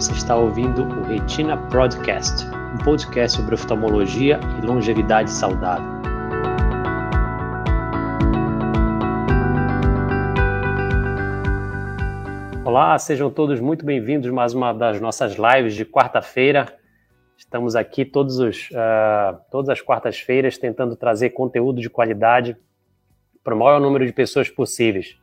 [0.00, 5.84] Você está ouvindo o Retina Podcast, um podcast sobre oftalmologia e longevidade saudável.
[12.64, 16.74] Olá, sejam todos muito bem-vindos mais uma das nossas lives de quarta-feira.
[17.36, 22.56] Estamos aqui todos os, uh, todas as quartas-feiras tentando trazer conteúdo de qualidade
[23.44, 25.18] para o maior número de pessoas possíveis.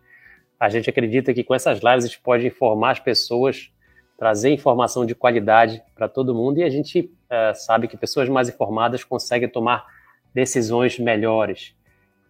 [0.60, 3.72] A gente acredita que com essas lives a gente pode informar as pessoas,
[4.18, 8.50] trazer informação de qualidade para todo mundo e a gente uh, sabe que pessoas mais
[8.50, 9.86] informadas conseguem tomar
[10.34, 11.76] decisões melhores.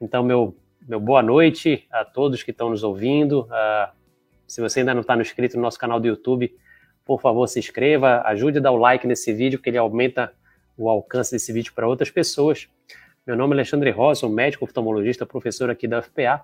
[0.01, 0.55] Então, meu,
[0.87, 3.41] meu boa noite a todos que estão nos ouvindo.
[3.43, 3.89] Uh,
[4.45, 6.53] se você ainda não está inscrito no nosso canal do YouTube,
[7.05, 10.33] por favor, se inscreva, ajude a dar o like nesse vídeo, que ele aumenta
[10.77, 12.67] o alcance desse vídeo para outras pessoas.
[13.25, 16.43] Meu nome é Alexandre Rosa, sou médico oftalmologista, professor aqui da UFPA.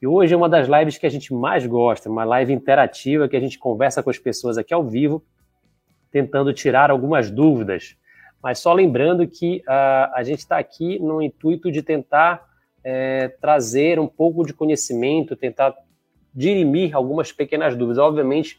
[0.00, 3.36] E hoje é uma das lives que a gente mais gosta, uma live interativa que
[3.36, 5.22] a gente conversa com as pessoas aqui ao vivo,
[6.10, 7.96] tentando tirar algumas dúvidas.
[8.42, 12.48] Mas só lembrando que uh, a gente está aqui no intuito de tentar
[12.82, 15.74] é, trazer um pouco de conhecimento, tentar
[16.34, 17.98] dirimir algumas pequenas dúvidas.
[17.98, 18.58] Obviamente,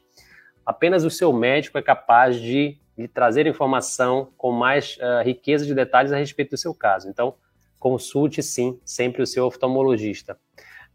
[0.64, 5.74] apenas o seu médico é capaz de, de trazer informação com mais uh, riqueza de
[5.74, 7.10] detalhes a respeito do seu caso.
[7.10, 7.34] Então,
[7.80, 10.38] consulte sim sempre o seu oftalmologista.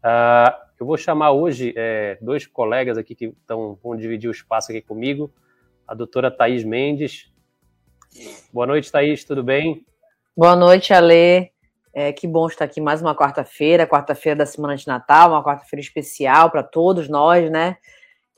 [0.03, 4.71] Uh, eu vou chamar hoje é, dois colegas aqui que estão, vão dividir o espaço
[4.71, 5.31] aqui comigo.
[5.87, 7.31] A doutora Thaís Mendes.
[8.53, 9.85] Boa noite, Thaís, tudo bem?
[10.35, 11.51] Boa noite, Ale.
[11.93, 15.81] É, que bom estar aqui mais uma quarta-feira, quarta-feira da semana de Natal, uma quarta-feira
[15.81, 17.77] especial para todos nós, né?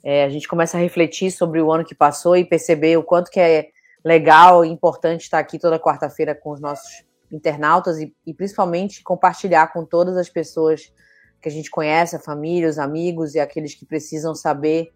[0.02, 3.30] É, a gente começa a refletir sobre o ano que passou e perceber o quanto
[3.30, 3.68] que é
[4.02, 9.74] legal e importante estar aqui toda quarta-feira com os nossos internautas e, e principalmente compartilhar
[9.74, 10.94] com todas as pessoas
[11.42, 14.92] que a gente conhece, a família, os amigos e aqueles que precisam saber.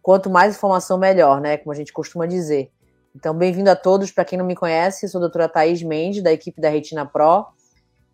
[0.00, 1.56] Quanto mais informação, melhor, né?
[1.56, 2.70] Como a gente costuma dizer.
[3.14, 4.10] Então, bem-vindo a todos.
[4.10, 7.46] Para quem não me conhece, sou a doutora Thaís Mendes, da equipe da Retina Pro,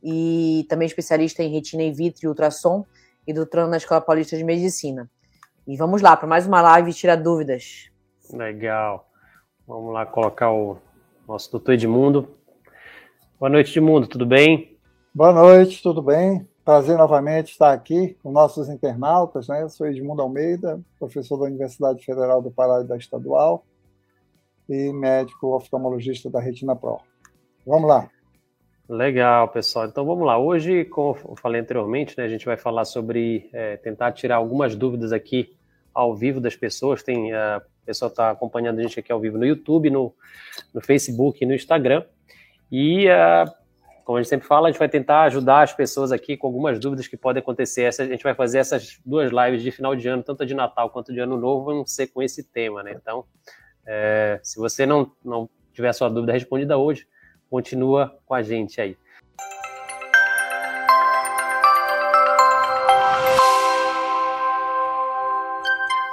[0.02, 2.84] e também especialista em retina in vitro e ultrassom,
[3.26, 5.08] e doutorando na Escola Paulista de Medicina.
[5.66, 7.90] E vamos lá para mais uma live e tirar dúvidas.
[8.32, 9.08] Legal.
[9.66, 10.78] Vamos lá colocar o
[11.26, 12.28] nosso doutor Edmundo.
[13.38, 14.76] Boa noite, Edmundo, tudo bem?
[15.14, 16.48] Boa noite, tudo bem?
[16.68, 19.48] Prazer novamente estar aqui com nossos internautas.
[19.48, 19.62] Né?
[19.62, 23.64] Eu sou Edmundo Almeida, professor da Universidade Federal do Pará e da Estadual
[24.68, 26.98] e médico oftalmologista da Retina Pro.
[27.66, 28.10] Vamos lá.
[28.86, 29.86] Legal, pessoal.
[29.86, 30.38] Então vamos lá.
[30.38, 34.76] Hoje, como eu falei anteriormente, né, a gente vai falar sobre é, tentar tirar algumas
[34.76, 35.56] dúvidas aqui
[35.94, 37.02] ao vivo das pessoas.
[37.02, 40.14] Tem a é, pessoa está acompanhando a gente aqui ao vivo no YouTube, no,
[40.74, 42.04] no Facebook e no Instagram.
[42.70, 43.50] E uh,
[44.08, 46.80] como a gente sempre fala, a gente vai tentar ajudar as pessoas aqui com algumas
[46.80, 47.82] dúvidas que podem acontecer.
[47.82, 50.88] Essa, a gente vai fazer essas duas lives de final de ano, tanto de Natal
[50.88, 52.96] quanto de Ano Novo, vão ser com esse tema, né?
[52.96, 53.26] Então,
[53.86, 57.06] é, se você não, não tiver sua dúvida respondida hoje,
[57.50, 58.96] continua com a gente aí.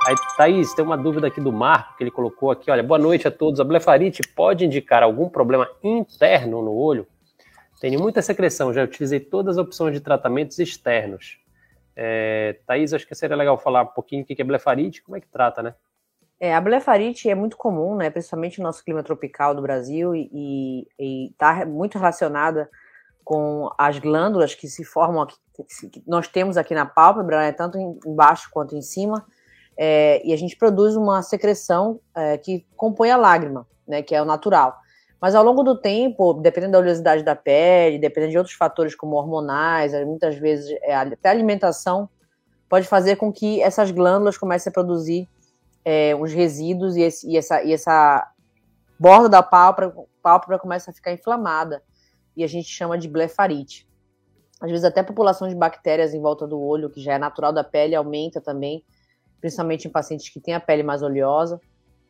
[0.06, 3.26] Aí, Thaís, tem uma dúvida aqui do Marco, que ele colocou aqui, olha, boa noite
[3.26, 3.62] a todos.
[3.62, 7.08] A blefarite pode indicar algum problema interno no olho?
[7.80, 11.40] Tenho muita secreção, já utilizei todas as opções de tratamentos externos.
[11.96, 15.22] É, Thaís, acho que seria legal falar um pouquinho o que é blefarite, como é
[15.22, 15.76] que trata, né?
[16.40, 20.86] É, a blefarite é muito comum, né, principalmente no nosso clima tropical do Brasil e
[21.00, 22.70] está muito relacionada
[23.24, 25.38] com as glândulas que se formam aqui,
[25.90, 29.26] que nós temos aqui na pálpebra, né, tanto embaixo quanto em cima,
[29.78, 34.22] é, e a gente produz uma secreção é, que compõe a lágrima, né, que é
[34.22, 34.78] o natural.
[35.20, 39.16] Mas ao longo do tempo, dependendo da oleosidade da pele, dependendo de outros fatores como
[39.16, 42.10] hormonais, muitas vezes é, até alimentação,
[42.70, 45.28] pode fazer com que essas glândulas comecem a produzir
[45.84, 48.32] é, uns resíduos e, esse, e, essa, e essa
[49.00, 51.82] borda da pálpebra, pálpebra começa a ficar inflamada.
[52.36, 53.88] E a gente chama de blefarite.
[54.60, 57.54] Às vezes até a população de bactérias em volta do olho, que já é natural
[57.54, 58.84] da pele, aumenta também,
[59.40, 61.62] principalmente em pacientes que têm a pele mais oleosa.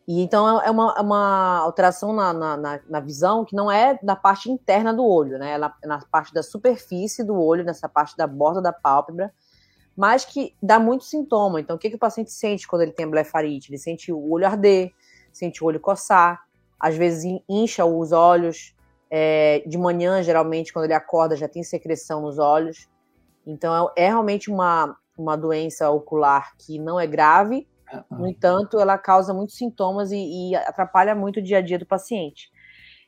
[0.07, 4.15] E então é uma, é uma alteração na, na, na, visão que não é da
[4.15, 5.53] parte interna do olho, né?
[5.53, 9.33] É na, na, parte da superfície do olho, nessa parte da borda da pálpebra,
[9.97, 11.59] mas que dá muito sintoma.
[11.59, 13.71] Então, o que, que o paciente sente quando ele tem blefarite?
[13.71, 14.93] Ele sente o olho arder,
[15.33, 16.39] sente o olho coçar,
[16.79, 18.75] às vezes incha os olhos.
[19.09, 22.87] É, de manhã, geralmente, quando ele acorda, já tem secreção nos olhos.
[23.45, 27.67] Então, é, é realmente uma, uma doença ocular que não é grave,
[28.09, 31.85] no entanto, ela causa muitos sintomas e, e, atrapalha muito o dia a dia do
[31.85, 32.49] paciente.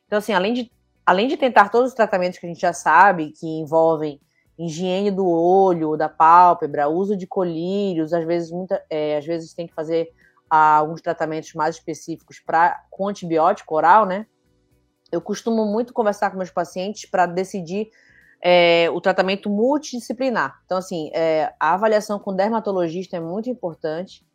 [0.06, 0.72] Então, assim, além de,
[1.04, 4.20] além de tentar todos os tratamentos que a gente já sabe, que envolvem
[4.58, 9.66] higiene do olho, da pálpebra, uso de colírios, às vezes, muita, é, às vezes tem
[9.66, 10.08] que fazer
[10.50, 14.26] a alguns tratamentos mais específicos para com antibiótico oral, né?
[15.12, 17.88] Eu costumo muito conversar com meus pacientes para decidir
[18.42, 20.60] é, o tratamento multidisciplinar.
[20.64, 24.26] Então, assim, é, a avaliação com dermatologista é muito importante,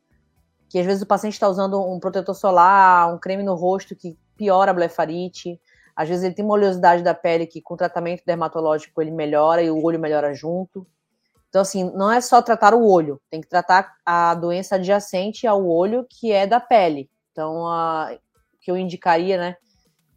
[0.73, 4.17] que às vezes o paciente está usando um protetor solar, um creme no rosto que
[4.35, 5.61] piora a blefarite,
[5.95, 9.69] às vezes ele tem uma oleosidade da pele que com tratamento dermatológico ele melhora e
[9.69, 10.87] o olho melhora junto.
[11.47, 15.63] Então, assim, não é só tratar o olho, tem que tratar a doença adjacente ao
[15.63, 17.07] olho, que é da pele.
[17.31, 18.17] Então, o
[18.59, 19.55] que eu indicaria, né?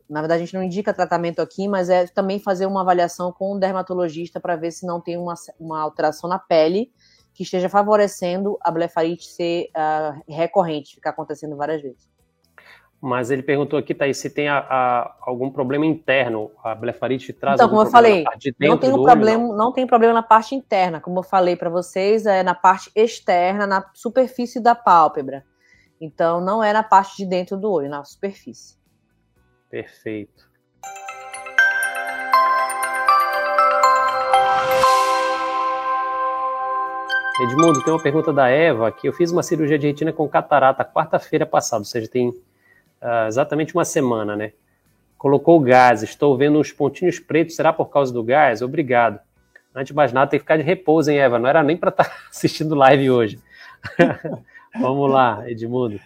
[0.09, 3.55] Na verdade, a gente não indica tratamento aqui, mas é também fazer uma avaliação com
[3.55, 6.91] um dermatologista para ver se não tem uma, uma alteração na pele
[7.37, 12.09] que esteja favorecendo a blefarite ser uh, recorrente, ficar acontecendo várias vezes.
[12.99, 17.57] Mas ele perguntou aqui, Thaís, se tem a, a, algum problema interno, a blefarite traz
[17.57, 18.25] Então, como eu falei,
[18.59, 22.25] não tem, um problema, não tem problema na parte interna, como eu falei para vocês,
[22.25, 25.45] é na parte externa, na superfície da pálpebra.
[26.01, 28.79] Então, não é na parte de dentro do olho, na superfície.
[29.69, 30.46] Perfeito.
[37.39, 40.83] Edmundo, tem uma pergunta da Eva, que eu fiz uma cirurgia de retina com catarata
[40.83, 44.53] quarta-feira passada, ou seja, tem uh, exatamente uma semana, né?
[45.19, 48.63] Colocou gás, estou vendo uns pontinhos pretos, será por causa do gás?
[48.63, 49.21] Obrigado.
[49.75, 51.39] Antes de mais nada, tem que ficar de repouso, hein, Eva?
[51.39, 53.39] Não era nem para estar tá assistindo live hoje.
[54.81, 56.01] Vamos lá, Edmundo.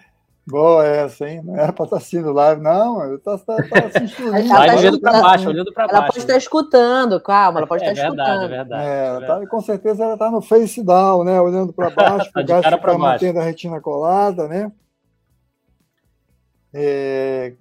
[0.50, 1.42] Boa essa, hein?
[1.44, 3.02] Não era para estar assistindo live, não.
[3.04, 4.30] Eu tá, tá, tá assistindo.
[4.32, 5.96] live tá olhando para baixo, olhando para baixo.
[5.96, 8.44] Ela pode estar escutando, calma, ela pode é, estar verdade, escutando.
[8.44, 11.40] É verdade, é, ela tá, com certeza ela está no face down, né?
[11.40, 14.72] Olhando para baixo, tá o gás ficar mantendo a retina colada, né?
[16.74, 17.54] É,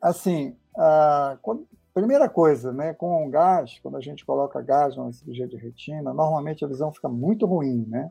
[0.00, 2.94] assim, a, quando, primeira coisa, né?
[2.94, 6.90] Com o gás, quando a gente coloca gás numa cirurgia de retina, normalmente a visão
[6.92, 8.10] fica muito ruim, né?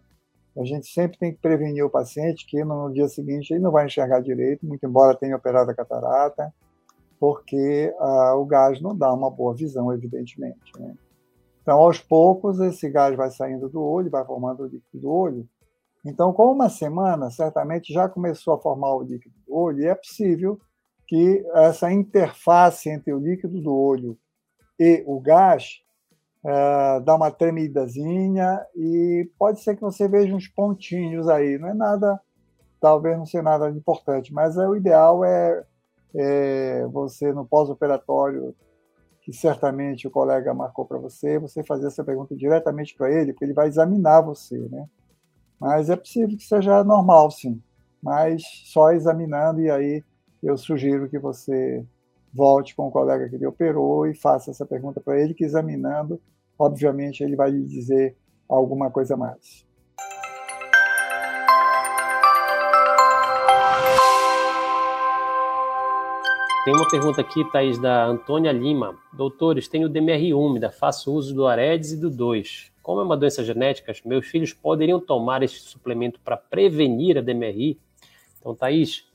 [0.58, 3.86] A gente sempre tem que prevenir o paciente que no dia seguinte ele não vai
[3.86, 6.54] enxergar direito, muito embora tenha operado a catarata,
[7.20, 10.72] porque ah, o gás não dá uma boa visão, evidentemente.
[10.78, 10.96] Né?
[11.62, 15.48] Então, aos poucos, esse gás vai saindo do olho, vai formando o líquido do olho.
[16.04, 19.96] Então, com uma semana, certamente já começou a formar o líquido do olho, e é
[19.96, 20.60] possível
[21.08, 24.18] que essa interface entre o líquido do olho
[24.80, 25.82] e o gás
[26.44, 31.58] é, dá uma tremidazinha e pode ser que você veja uns pontinhos aí.
[31.58, 32.20] Não é nada,
[32.80, 35.64] talvez não seja nada importante, mas é, o ideal é,
[36.16, 38.56] é você no pós-operatório,
[39.22, 43.46] que certamente o colega marcou para você, você fazer essa pergunta diretamente para ele, porque
[43.46, 44.88] ele vai examinar você, né?
[45.60, 47.62] Mas é possível que seja normal, sim.
[48.02, 50.04] Mas só examinando, e aí
[50.42, 51.86] eu sugiro que você
[52.34, 56.20] volte com o colega que ele operou e faça essa pergunta para ele, que examinando,
[56.58, 58.16] obviamente, ele vai lhe dizer
[58.48, 59.66] alguma coisa mais.
[66.64, 68.96] Tem uma pergunta aqui, Thaís, da Antônia Lima.
[69.12, 72.72] Doutores, tenho DMR úmida, faço uso do Aredes e do 2.
[72.84, 77.80] Como é uma doença genética, meus filhos poderiam tomar este suplemento para prevenir a DMRI?
[78.40, 79.11] Então, Thaís,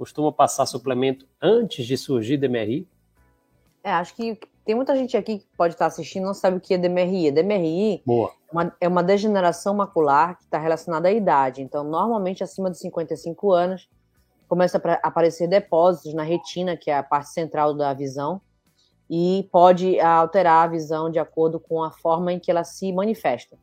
[0.00, 2.88] costuma passar suplemento antes de surgir DMRI?
[3.84, 6.60] É, acho que tem muita gente aqui que pode estar assistindo e não sabe o
[6.60, 7.28] que é DMRI.
[7.28, 8.30] A DMRI Boa.
[8.30, 11.60] É, uma, é uma degeneração macular que está relacionada à idade.
[11.60, 13.90] Então, normalmente, acima de 55 anos,
[14.48, 18.40] começa a aparecer depósitos na retina, que é a parte central da visão,
[19.10, 23.58] e pode alterar a visão de acordo com a forma em que ela se manifesta.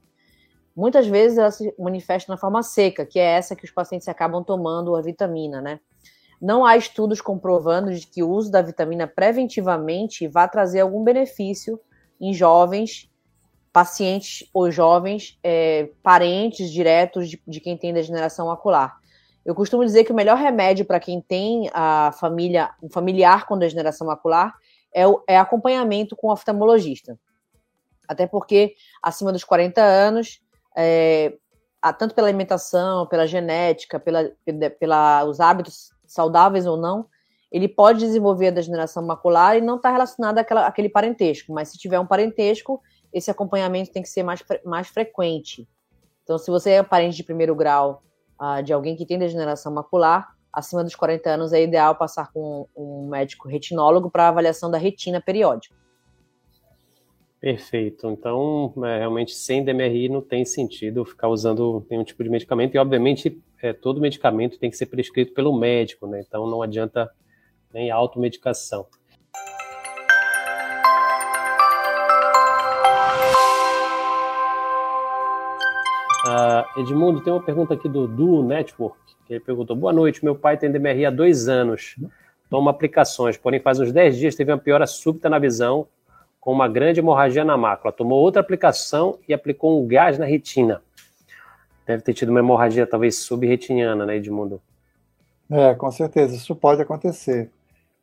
[0.76, 4.44] Muitas vezes ela se manifesta na forma seca, que é essa que os pacientes acabam
[4.44, 5.80] tomando a vitamina, né?
[6.40, 11.80] Não há estudos comprovando de que o uso da vitamina preventivamente vá trazer algum benefício
[12.22, 13.10] em jovens,
[13.74, 18.98] pacientes ou jovens é, parentes diretos de, de, quem tem degeneração ocular.
[19.46, 23.58] Eu costumo dizer que o melhor remédio para quem tem a família, um familiar com
[23.58, 24.54] degeneração macular
[24.94, 27.18] é, o, é acompanhamento com oftalmologista.
[28.08, 30.42] Até porque, acima dos 40 anos,
[30.76, 31.34] é,
[31.98, 34.32] tanto pela alimentação, pela genética, pela,
[34.80, 37.08] pela, os hábitos saudáveis ou não,
[37.52, 41.78] ele pode desenvolver a degeneração macular e não está relacionado àquela, àquele parentesco, mas se
[41.78, 42.82] tiver um parentesco,
[43.14, 45.68] esse acompanhamento tem que ser mais, mais frequente.
[46.24, 48.04] Então, se você é parente de primeiro grau
[48.40, 52.68] uh, de alguém que tem degeneração macular, acima dos 40 anos é ideal passar com
[52.76, 55.76] um médico retinólogo para avaliação da retina periódica.
[57.40, 58.08] Perfeito.
[58.08, 62.74] Então, é, realmente, sem DMRI não tem sentido ficar usando nenhum tipo de medicamento.
[62.74, 66.24] E, obviamente, é, todo medicamento tem que ser prescrito pelo médico, né?
[66.28, 67.10] Então, não adianta
[67.72, 68.88] nem automedicação.
[76.28, 80.36] Uh, Edmundo, tem uma pergunta aqui do Duo Network, que ele perguntou: Boa noite, meu
[80.36, 81.96] pai tem DMRI há dois anos,
[82.50, 85.88] toma aplicações, porém faz uns 10 dias teve uma piora súbita na visão,
[86.48, 87.92] com uma grande hemorragia na mácula.
[87.92, 90.82] Tomou outra aplicação e aplicou um gás na retina.
[91.86, 94.62] Deve ter tido uma hemorragia talvez subretiniana, né, Edmundo?
[95.52, 97.52] É, com certeza, isso pode acontecer.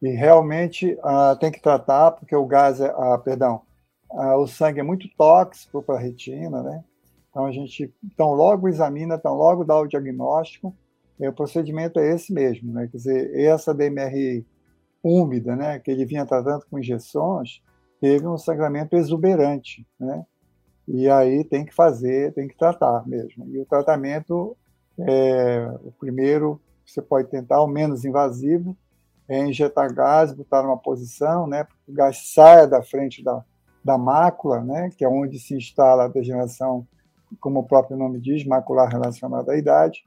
[0.02, 3.62] E realmente uh, tem que tratar, porque o gás, é, uh, perdão,
[4.10, 6.84] uh, o sangue é muito tóxico para a retina, né?
[7.30, 10.76] Então a gente, então logo examina, então logo dá o diagnóstico,
[11.18, 12.88] e o procedimento é esse mesmo, né?
[12.92, 14.44] Quer dizer, essa DMR
[15.02, 17.62] úmida, né, que ele vinha tratando com injeções,
[18.04, 20.26] teve um sangramento exuberante, né?
[20.86, 23.48] E aí tem que fazer, tem que tratar mesmo.
[23.48, 24.54] E o tratamento,
[24.98, 28.76] é, o primeiro você pode tentar, o menos invasivo,
[29.26, 33.42] é injetar gás, botar numa posição, né, para que o gás saia da frente da,
[33.82, 36.86] da mácula, né, que é onde se instala a degeneração,
[37.40, 40.04] como o próprio nome diz, macular relacionada à idade.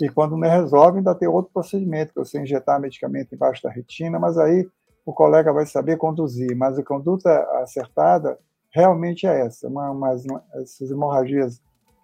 [0.00, 3.70] E quando não resolve, ainda tem outro procedimento, que é você injetar medicamento embaixo da
[3.70, 4.64] retina, mas aí
[5.06, 6.54] o colega vai saber conduzir.
[6.56, 7.30] Mas a conduta
[7.62, 8.36] acertada
[8.70, 10.14] realmente é essa, uma, uma,
[10.54, 11.62] essas hemorragias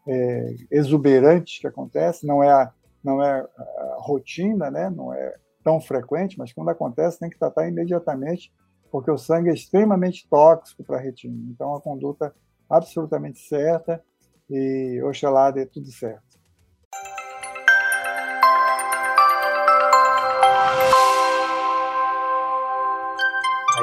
[0.08, 2.72] é, exuberantes que acontecem, não é a,
[3.04, 4.88] não é a rotina, né?
[4.88, 8.52] não é tão frequente, mas quando acontece tem que tratar imediatamente,
[8.90, 11.36] porque o sangue é extremamente tóxico para a retina.
[11.50, 12.34] Então, a conduta
[12.68, 14.02] absolutamente certa
[14.48, 16.31] e oxalá dê tudo certo.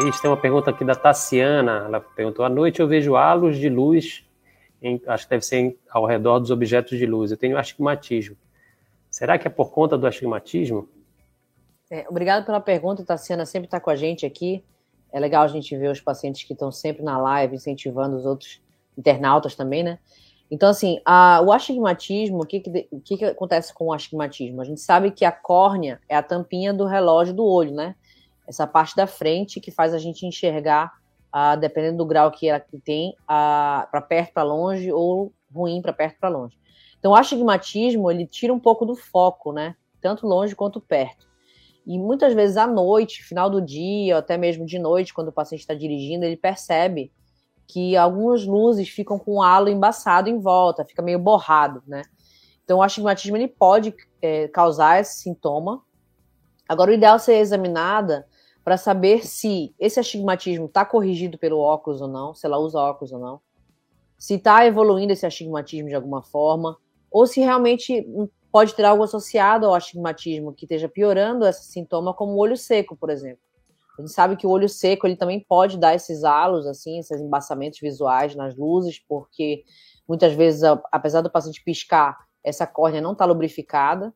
[0.01, 1.83] Aí tem uma pergunta aqui da Tassiana.
[1.85, 4.23] Ela perguntou: à noite eu vejo halos de luz,
[4.81, 7.31] em, acho que deve ser em, ao redor dos objetos de luz.
[7.31, 8.37] Eu tenho astigmatismo.
[9.11, 10.87] Será que é por conta do astigmatismo?
[11.91, 13.45] É, obrigado pela pergunta, Tassiana.
[13.45, 14.63] Sempre está com a gente aqui.
[15.11, 18.61] É legal a gente ver os pacientes que estão sempre na live, incentivando os outros
[18.97, 19.99] internautas também, né?
[20.49, 24.61] Então, assim, a, o astigmatismo, o que que, que, que acontece com o astigmatismo?
[24.61, 27.95] A gente sabe que a córnea é a tampinha do relógio do olho, né?
[28.49, 30.91] Essa parte da frente que faz a gente enxergar,
[31.31, 36.19] a, dependendo do grau que ela tem, para perto, para longe, ou ruim para perto,
[36.19, 36.57] para longe.
[36.97, 39.75] Então, o astigmatismo, ele tira um pouco do foco, né?
[40.01, 41.27] Tanto longe quanto perto.
[41.85, 45.31] E muitas vezes à noite, final do dia, ou até mesmo de noite, quando o
[45.31, 47.11] paciente está dirigindo, ele percebe
[47.67, 52.01] que algumas luzes ficam com o halo embaçado em volta, fica meio borrado, né?
[52.63, 55.83] Então, o astigmatismo ele pode é, causar esse sintoma.
[56.67, 58.27] Agora, o ideal é ser examinada
[58.63, 63.11] para saber se esse astigmatismo está corrigido pelo óculos ou não, se ela usa óculos
[63.11, 63.41] ou não,
[64.17, 66.77] se está evoluindo esse astigmatismo de alguma forma,
[67.09, 68.05] ou se realmente
[68.51, 72.95] pode ter algo associado ao astigmatismo que esteja piorando esse sintoma, como o olho seco,
[72.95, 73.39] por exemplo.
[73.97, 77.19] A gente sabe que o olho seco ele também pode dar esses halos, assim, esses
[77.19, 79.63] embaçamentos visuais nas luzes, porque
[80.07, 80.61] muitas vezes,
[80.91, 84.13] apesar do paciente piscar, essa córnea não está lubrificada.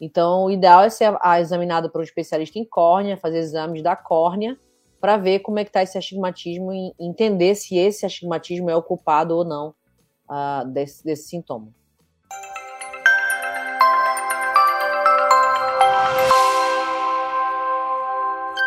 [0.00, 4.56] Então, o ideal é ser examinado por um especialista em córnea, fazer exames da córnea,
[4.98, 8.82] para ver como é que está esse astigmatismo e entender se esse astigmatismo é o
[8.82, 9.74] culpado ou não
[10.28, 11.68] uh, desse, desse sintoma.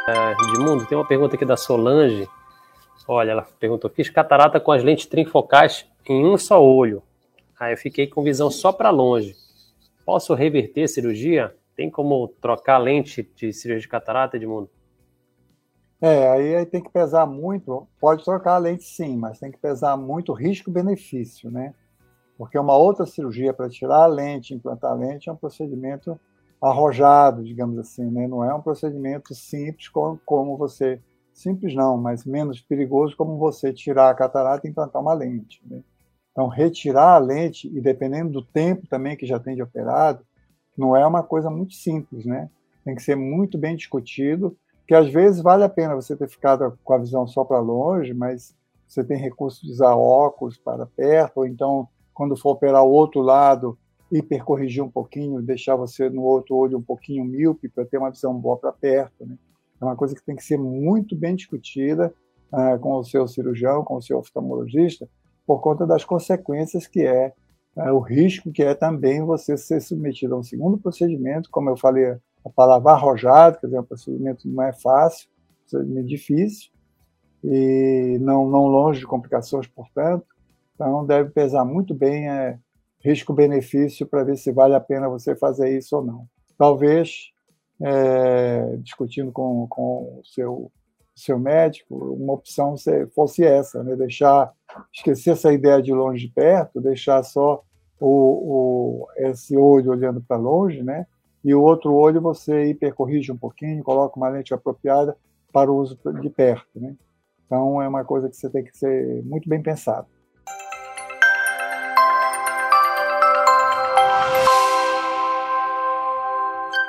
[0.07, 2.27] É, Edmundo, tem uma pergunta aqui da Solange.
[3.07, 7.01] Olha, ela perguntou: fiz catarata com as lentes trifocais em um só olho.
[7.59, 9.35] Aí eu fiquei com visão só para longe.
[10.05, 11.55] Posso reverter a cirurgia?
[11.75, 14.69] Tem como trocar lente de cirurgia de catarata, Edmundo?
[16.01, 17.87] É, aí, aí tem que pesar muito.
[17.99, 21.73] Pode trocar a lente sim, mas tem que pesar muito risco-benefício, né?
[22.37, 26.19] Porque uma outra cirurgia para tirar a lente, implantar a lente, é um procedimento
[26.61, 28.25] arrojado, digamos assim, né?
[28.27, 31.01] não é um procedimento simples como, como você,
[31.33, 35.61] simples não, mas menos perigoso como você tirar a catarata e implantar uma lente.
[35.65, 35.81] Né?
[36.33, 40.25] Então, retirar a lente, e dependendo do tempo também que já tem de operado,
[40.75, 42.49] não é uma coisa muito simples, né?
[42.83, 46.77] Tem que ser muito bem discutido, que às vezes vale a pena você ter ficado
[46.83, 48.55] com a visão só para longe, mas
[48.87, 53.21] você tem recurso de usar óculos para perto, ou então, quando for operar o outro
[53.21, 53.77] lado,
[54.11, 58.33] hipercorrigir um pouquinho, deixar você no outro olho um pouquinho míope para ter uma visão
[58.33, 59.25] boa para perto.
[59.25, 59.37] Né?
[59.79, 62.13] É uma coisa que tem que ser muito bem discutida
[62.51, 65.07] uh, com o seu cirurgião, com o seu oftalmologista,
[65.45, 67.33] por conta das consequências que é
[67.75, 71.77] uh, o risco que é também você ser submetido a um segundo procedimento, como eu
[71.77, 76.71] falei, a palavra arrojado, quer dizer, um procedimento não é fácil, um procedimento difícil,
[77.43, 80.25] e não, não longe de complicações, portanto,
[80.73, 82.57] então deve pesar muito bem é,
[82.99, 86.27] risco-benefício para ver se vale a pena você fazer isso ou não.
[86.57, 87.31] Talvez,
[87.81, 90.71] é, discutindo com, com o seu,
[91.15, 92.75] seu médico, uma opção
[93.13, 93.95] fosse essa, né?
[93.95, 94.51] deixar,
[94.91, 97.63] esquecer essa ideia de longe de perto, deixar só
[97.99, 101.05] o, o, esse olho olhando para longe, né?
[101.43, 105.15] E o outro olho você hipercorrige um pouquinho, coloca uma lente apropriada
[105.51, 106.95] para o uso de perto, né?
[107.45, 110.07] Então é uma coisa que você tem que ser muito bem pensado.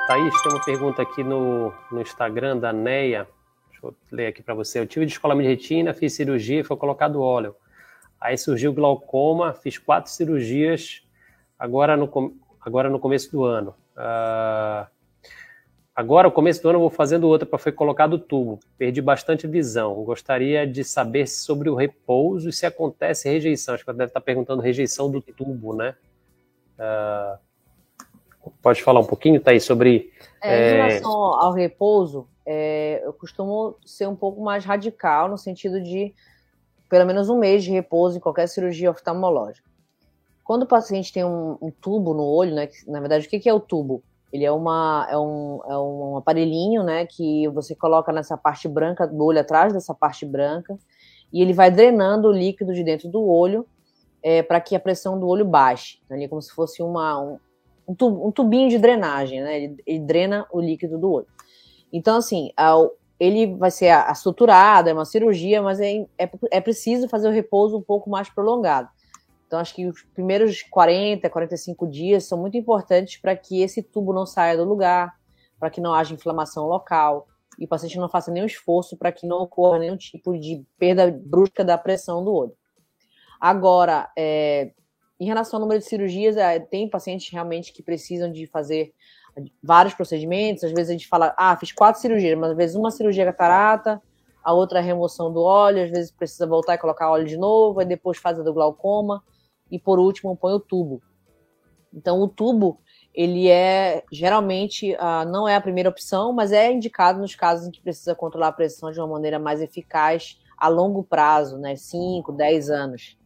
[0.07, 3.27] Thaís, tem uma pergunta aqui no, no Instagram da Neia.
[3.87, 4.79] Eu ler aqui para você.
[4.79, 7.55] Eu tive descolamento de retina, fiz cirurgia e foi colocado óleo.
[8.19, 11.03] Aí surgiu glaucoma, fiz quatro cirurgias
[11.59, 13.75] agora no, agora no começo do ano.
[13.95, 14.87] Uh,
[15.95, 18.59] agora, no começo do ano, eu vou fazendo outra para foi colocado tubo.
[18.77, 19.93] Perdi bastante visão.
[20.03, 23.75] Gostaria de saber sobre o repouso e se acontece rejeição.
[23.75, 25.95] Acho que ela deve estar perguntando rejeição do tubo, né?
[26.79, 27.37] Uh,
[28.61, 30.11] pode falar um pouquinho, Thaís, sobre.
[30.41, 35.37] É, em é, relação ao repouso, é, eu costumo ser um pouco mais radical no
[35.37, 36.13] sentido de
[36.89, 39.69] pelo menos um mês de repouso em qualquer cirurgia oftalmológica.
[40.43, 42.69] Quando o paciente tem um, um tubo no olho, né?
[42.87, 44.03] Na verdade, o que, que é o tubo?
[44.31, 47.05] Ele é, uma, é, um, é um aparelhinho, né?
[47.07, 50.77] Que você coloca nessa parte branca do olho, atrás dessa parte branca,
[51.33, 53.65] e ele vai drenando o líquido de dentro do olho
[54.21, 55.99] é, para que a pressão do olho baixe.
[56.05, 57.39] Então, ele é como se fosse uma, um,
[57.87, 59.57] um tubinho de drenagem, né?
[59.57, 61.27] Ele, ele, drena o líquido do olho.
[61.95, 62.49] Então, assim,
[63.17, 67.77] ele vai ser estruturado, é uma cirurgia, mas é, é, é preciso fazer o repouso
[67.77, 68.89] um pouco mais prolongado.
[69.47, 74.11] Então, acho que os primeiros 40, 45 dias são muito importantes para que esse tubo
[74.11, 75.15] não saia do lugar,
[75.57, 79.25] para que não haja inflamação local e o paciente não faça nenhum esforço para que
[79.25, 82.57] não ocorra nenhum tipo de perda brusca da pressão do olho.
[83.39, 84.73] Agora, é,
[85.17, 88.93] em relação ao número de cirurgias, é, tem pacientes realmente que precisam de fazer
[89.61, 90.63] vários procedimentos.
[90.63, 93.25] Às vezes a gente fala, ah, fiz quatro cirurgias, mas às vezes uma cirurgia é
[93.25, 94.01] catarata,
[94.43, 97.79] a outra é remoção do óleo, às vezes precisa voltar e colocar óleo de novo,
[97.79, 99.23] aí depois faz a do glaucoma
[99.71, 101.01] e por último põe o tubo.
[101.93, 102.79] Então o tubo
[103.13, 107.71] ele é geralmente uh, não é a primeira opção, mas é indicado nos casos em
[107.71, 112.31] que precisa controlar a pressão de uma maneira mais eficaz a longo prazo, né, 5,
[112.31, 113.17] 10 anos.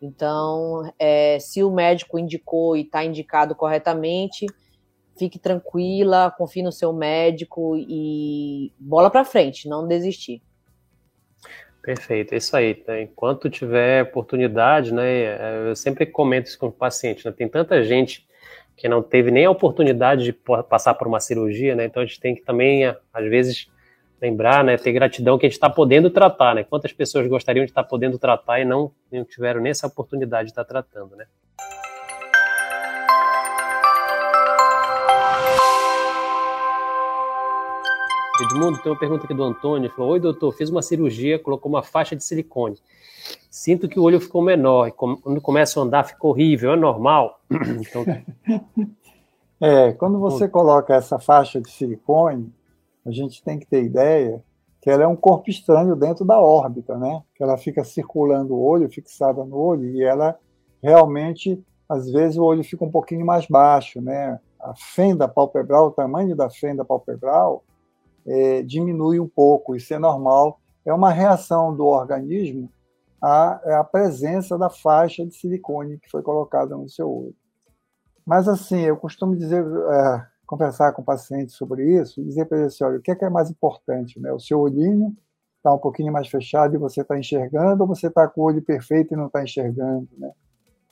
[0.00, 4.46] Então, é, se o médico indicou e está indicado corretamente,
[5.18, 10.42] fique tranquila, confie no seu médico e bola para frente, não desistir.
[11.82, 12.82] Perfeito, é isso aí.
[12.86, 13.02] Né?
[13.02, 15.08] Enquanto tiver oportunidade, né?
[15.08, 17.32] É, eu sempre comento isso com o paciente, né?
[17.32, 18.26] Tem tanta gente
[18.76, 20.32] que não teve nem a oportunidade de
[20.68, 21.86] passar por uma cirurgia, né?
[21.86, 23.70] Então a gente tem que também, às vezes,
[24.20, 24.76] lembrar, né?
[24.76, 26.62] Ter gratidão que a gente está podendo tratar, né?
[26.62, 30.48] Quantas pessoas gostariam de estar tá podendo tratar e não, não tiveram nem essa oportunidade
[30.48, 31.26] de estar tá tratando, né?
[38.44, 39.90] Edmundo, tem uma pergunta aqui do Antônio.
[39.90, 42.78] Falou: Oi, doutor, fiz uma cirurgia, colocou uma faixa de silicone.
[43.50, 46.72] Sinto que o olho ficou menor e quando começa a andar ficou horrível.
[46.72, 47.40] É normal?
[47.50, 48.04] Então...
[49.60, 52.52] é, quando você coloca essa faixa de silicone,
[53.04, 54.42] a gente tem que ter ideia
[54.80, 57.22] que ela é um corpo estranho dentro da órbita, né?
[57.34, 60.38] Que ela fica circulando o olho, fixada no olho, e ela
[60.82, 64.38] realmente, às vezes, o olho fica um pouquinho mais baixo, né?
[64.60, 67.64] A fenda palpebral, o tamanho da fenda palpebral,
[68.28, 70.60] é, diminui um pouco, isso é normal.
[70.84, 72.70] É uma reação do organismo
[73.20, 77.34] à, à presença da faixa de silicone que foi colocada no seu olho.
[78.24, 82.66] Mas, assim, eu costumo dizer, é, conversar com o paciente sobre isso, dizer para ele
[82.66, 84.20] assim: olha, o que é, que é mais importante?
[84.20, 84.30] Né?
[84.32, 85.16] O seu olhinho
[85.56, 88.62] está um pouquinho mais fechado e você está enxergando, ou você está com o olho
[88.62, 90.08] perfeito e não está enxergando?
[90.16, 90.30] Né?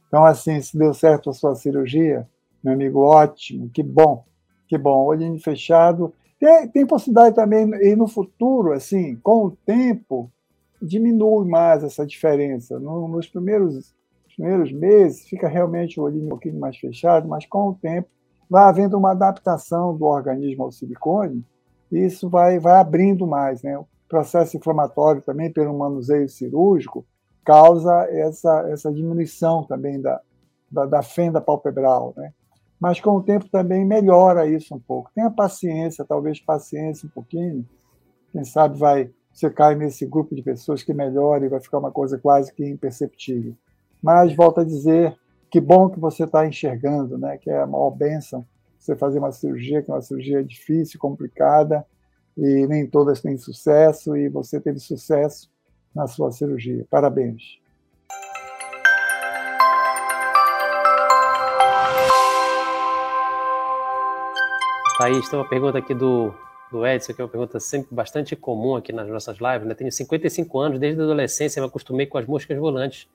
[0.09, 2.29] Então, assim, se deu certo a sua cirurgia,
[2.63, 4.25] meu amigo, ótimo, que bom,
[4.67, 10.31] que bom, olhinho fechado tem, tem possibilidade também, e no futuro, assim, com o tempo,
[10.81, 12.79] diminui mais essa diferença.
[12.79, 13.95] No, nos primeiros,
[14.35, 18.09] primeiros meses, fica realmente o olhinho um pouquinho mais fechado, mas com o tempo
[18.49, 21.45] vai havendo uma adaptação do organismo ao silicone,
[21.91, 23.63] e isso vai, vai abrindo mais.
[23.63, 23.77] Né?
[23.79, 27.05] O processo inflamatório também, pelo manuseio cirúrgico,
[27.45, 30.21] causa essa, essa diminuição também da,
[30.71, 32.13] da, da fenda palpebral.
[32.17, 32.33] Né?
[32.81, 35.11] Mas com o tempo também melhora isso um pouco.
[35.15, 37.67] Tenha paciência, talvez paciência um pouquinho.
[38.33, 41.93] Quem sabe vai você cai nesse grupo de pessoas que melhora e vai ficar uma
[41.93, 43.55] coisa quase que imperceptível.
[44.03, 45.15] Mas volto a dizer
[45.51, 47.37] que bom que você está enxergando, né?
[47.37, 48.47] Que é a maior bênção
[48.79, 51.85] você fazer uma cirurgia, que é uma cirurgia difícil, complicada
[52.37, 55.51] e nem todas têm sucesso e você teve sucesso
[55.95, 56.87] na sua cirurgia.
[56.89, 57.59] Parabéns.
[64.99, 66.33] Thaís, tem uma pergunta aqui do,
[66.71, 69.69] do Edson, que é uma pergunta sempre bastante comum aqui nas nossas lives.
[69.69, 69.75] Né?
[69.75, 73.07] Tenho 55 anos, desde a adolescência me acostumei com as moscas volantes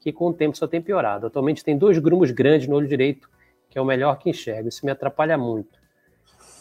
[0.00, 1.26] que com o tempo só tem piorado.
[1.26, 3.28] Atualmente tem dois grumos grandes no olho direito,
[3.68, 4.68] que é o melhor que enxerga.
[4.68, 5.78] Isso me atrapalha muito.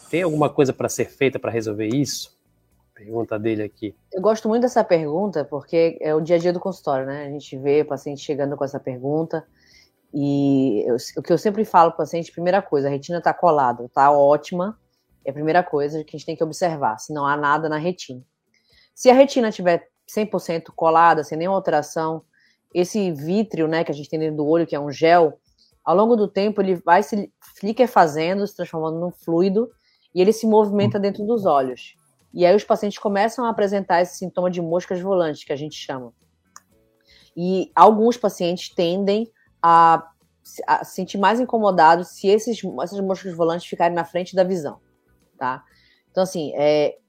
[0.09, 2.37] Tem alguma coisa para ser feita para resolver isso?
[2.93, 3.95] Pergunta dele aqui.
[4.11, 7.27] Eu gosto muito dessa pergunta porque é o dia a dia do consultório, né?
[7.27, 9.45] A gente vê paciente chegando com essa pergunta
[10.13, 13.33] e eu, o que eu sempre falo para o paciente, primeira coisa, a retina está
[13.33, 14.79] colada, está ótima,
[15.23, 17.77] é a primeira coisa que a gente tem que observar, se não há nada na
[17.77, 18.21] retina.
[18.93, 22.23] Se a retina estiver 100% colada, sem nenhuma alteração,
[22.73, 25.39] esse vítreo, né, que a gente tem dentro do olho, que é um gel,
[25.83, 27.33] ao longo do tempo ele vai se
[27.87, 29.69] fazendo, se transformando num fluido,
[30.13, 31.95] e ele se movimenta dentro dos olhos.
[32.33, 35.75] E aí os pacientes começam a apresentar esse sintoma de moscas volantes, que a gente
[35.75, 36.13] chama.
[37.35, 39.31] E alguns pacientes tendem
[39.67, 40.11] a,
[40.67, 44.79] a se sentir mais incomodados se esses, essas moscas volantes ficarem na frente da visão,
[45.39, 45.63] tá?
[46.11, 46.99] Então, assim, é,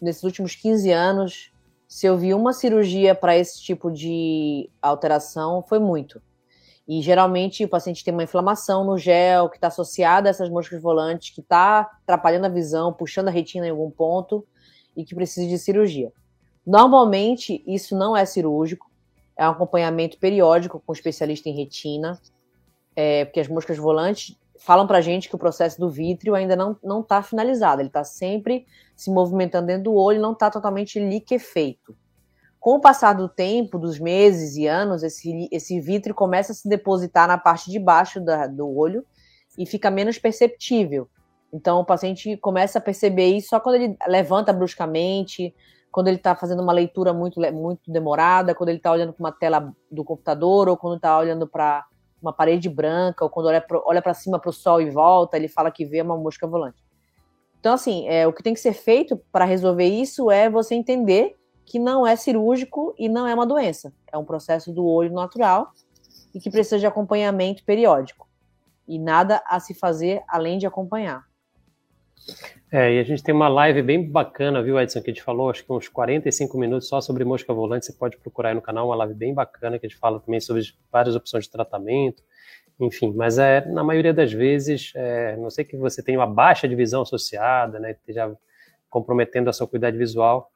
[0.00, 1.52] nesses últimos 15 anos,
[1.86, 6.20] se eu vi uma cirurgia para esse tipo de alteração, foi muito.
[6.86, 10.82] E geralmente o paciente tem uma inflamação no gel que está associada a essas moscas
[10.82, 14.44] volantes, que está atrapalhando a visão, puxando a retina em algum ponto
[14.96, 16.12] e que precisa de cirurgia.
[16.66, 18.90] Normalmente isso não é cirúrgico,
[19.36, 22.20] é um acompanhamento periódico com especialista em retina,
[22.94, 27.00] é, porque as moscas volantes falam para gente que o processo do vítreo ainda não
[27.00, 31.96] está finalizado, ele está sempre se movimentando dentro do olho, não está totalmente liquefeito.
[32.60, 36.66] Com o passar do tempo, dos meses e anos, esse, esse vítreo começa a se
[36.66, 39.04] depositar na parte de baixo da, do olho
[39.58, 41.06] e fica menos perceptível.
[41.52, 45.54] Então, o paciente começa a perceber isso só quando ele levanta bruscamente,
[45.94, 49.30] quando ele está fazendo uma leitura muito, muito demorada, quando ele está olhando para uma
[49.30, 51.86] tela do computador, ou quando está olhando para
[52.20, 55.70] uma parede branca, ou quando olha para cima para o sol e volta, ele fala
[55.70, 56.82] que vê uma mosca volante.
[57.60, 61.36] Então, assim, é, o que tem que ser feito para resolver isso é você entender
[61.64, 63.94] que não é cirúrgico e não é uma doença.
[64.12, 65.70] É um processo do olho natural
[66.34, 68.28] e que precisa de acompanhamento periódico.
[68.88, 71.24] E nada a se fazer além de acompanhar.
[72.70, 75.50] É, e a gente tem uma live bem bacana, viu, Edson, que a gente falou,
[75.50, 78.88] acho que uns 45 minutos só sobre mosca volante, você pode procurar aí no canal,
[78.88, 82.22] uma live bem bacana, que a gente fala também sobre várias opções de tratamento,
[82.80, 86.66] enfim, mas é, na maioria das vezes, é, não sei que você tenha uma baixa
[86.66, 88.36] de visão associada, né, esteja
[88.90, 90.50] comprometendo a sua cuidado visual,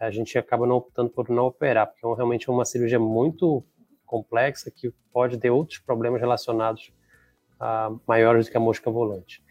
[0.00, 3.62] a gente acaba não optando por não operar, porque é realmente é uma cirurgia muito
[4.06, 6.90] complexa que pode ter outros problemas relacionados
[7.60, 9.42] a maiores do que a mosca volante.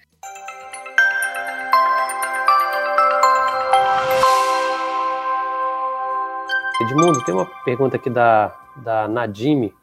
[6.82, 9.74] Edmundo, tem uma pergunta aqui da, da Nadime.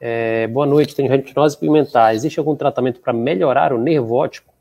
[0.00, 2.14] É, boa noite, tenho retinose pigmentar.
[2.14, 4.54] Existe algum tratamento para melhorar o nervo óptico?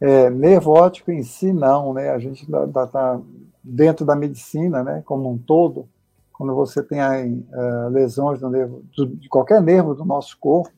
[0.00, 2.10] É, nervo óptico em si, não, né?
[2.10, 3.20] A gente está
[3.62, 5.88] dentro da medicina, né, como um todo,
[6.32, 10.72] quando você tem aí, uh, lesões no nervo, do, de qualquer nervo do nosso corpo,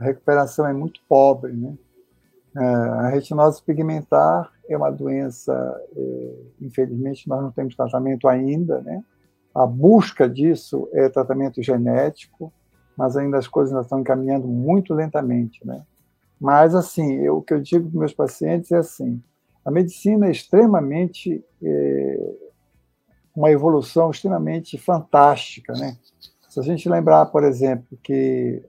[0.00, 1.74] a recuperação é muito pobre, né?
[2.56, 5.52] Uh, a retinose pigmentar é uma doença,
[5.96, 9.02] é, infelizmente, nós não temos tratamento ainda, né?
[9.54, 12.52] A busca disso é tratamento genético,
[12.96, 15.82] mas ainda as coisas estão encaminhando muito lentamente, né?
[16.40, 19.22] Mas, assim, eu, o que eu digo para meus pacientes é assim,
[19.64, 22.34] a medicina é extremamente, é,
[23.34, 25.96] uma evolução extremamente fantástica, né?
[26.48, 28.62] Se a gente lembrar, por exemplo, que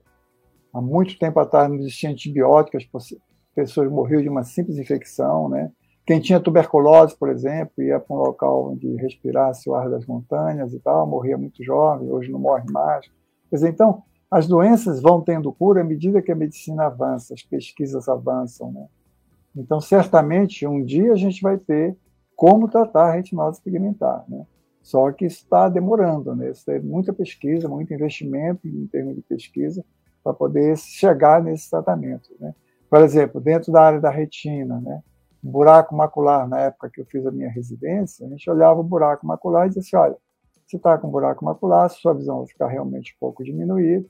[0.72, 3.14] há muito tempo atrás não existia antibióticos, as
[3.54, 5.70] pessoas morriam de uma simples infecção, né?
[6.06, 10.72] Quem tinha tuberculose, por exemplo, ia para um local onde respirasse o ar das montanhas
[10.72, 13.06] e tal, morria muito jovem, hoje não morre mais.
[13.50, 17.42] Quer dizer, então, as doenças vão tendo cura à medida que a medicina avança, as
[17.42, 18.70] pesquisas avançam.
[18.70, 18.86] Né?
[19.56, 21.96] Então, certamente, um dia a gente vai ter
[22.36, 24.24] como tratar a retinose pigmentar.
[24.28, 24.46] Né?
[24.82, 26.50] Só que isso está demorando, né?
[26.50, 29.84] Isso tem muita pesquisa, muito investimento em termos de pesquisa
[30.22, 32.30] para poder chegar nesse tratamento.
[32.38, 32.54] Né?
[32.88, 35.02] Por exemplo, dentro da área da retina, né?
[35.46, 39.26] Buraco macular, na época que eu fiz a minha residência, a gente olhava o buraco
[39.26, 40.16] macular e dizia assim, olha,
[40.66, 44.06] você está com buraco macular, sua visão vai ficar realmente um pouco diminuída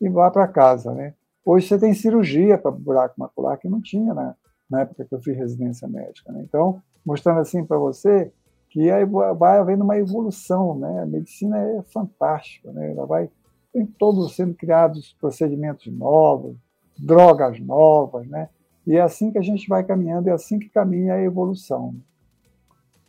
[0.00, 1.14] e vá para casa, né?
[1.44, 4.34] Hoje você tem cirurgia para buraco macular que não tinha na,
[4.68, 6.42] na época que eu fiz residência médica, né?
[6.42, 8.32] Então, mostrando assim para você
[8.68, 11.02] que aí vai havendo uma evolução, né?
[11.02, 12.92] A medicina é fantástica, né?
[12.92, 13.30] Ela vai
[13.72, 16.56] tem todos sendo criados procedimentos novos,
[16.98, 18.48] drogas novas, né?
[18.86, 21.94] E é assim que a gente vai caminhando, é assim que caminha a evolução.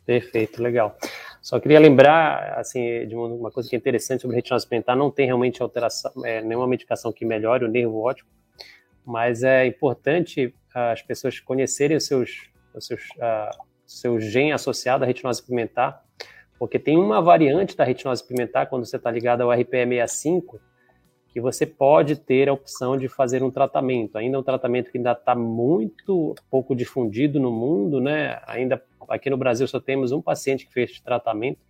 [0.04, 0.96] Perfeito, legal.
[1.40, 5.26] Só queria lembrar, assim, de uma coisa que é interessante sobre retinose pigmentar, não tem
[5.26, 8.28] realmente alteração, é, nenhuma medicação que melhore o nervo óptico,
[9.04, 15.06] mas é importante as pessoas conhecerem os seus, os seus, uh, seu gene associado à
[15.06, 16.04] retinose pigmentar,
[16.58, 20.58] Porque tem uma variante da retinose pigmentar, quando você está ligado ao RPE65,
[21.38, 24.18] que você pode ter a opção de fazer um tratamento.
[24.18, 28.40] Ainda é um tratamento que ainda está muito pouco difundido no mundo, né?
[28.44, 31.60] Ainda aqui no Brasil só temos um paciente que fez tratamento.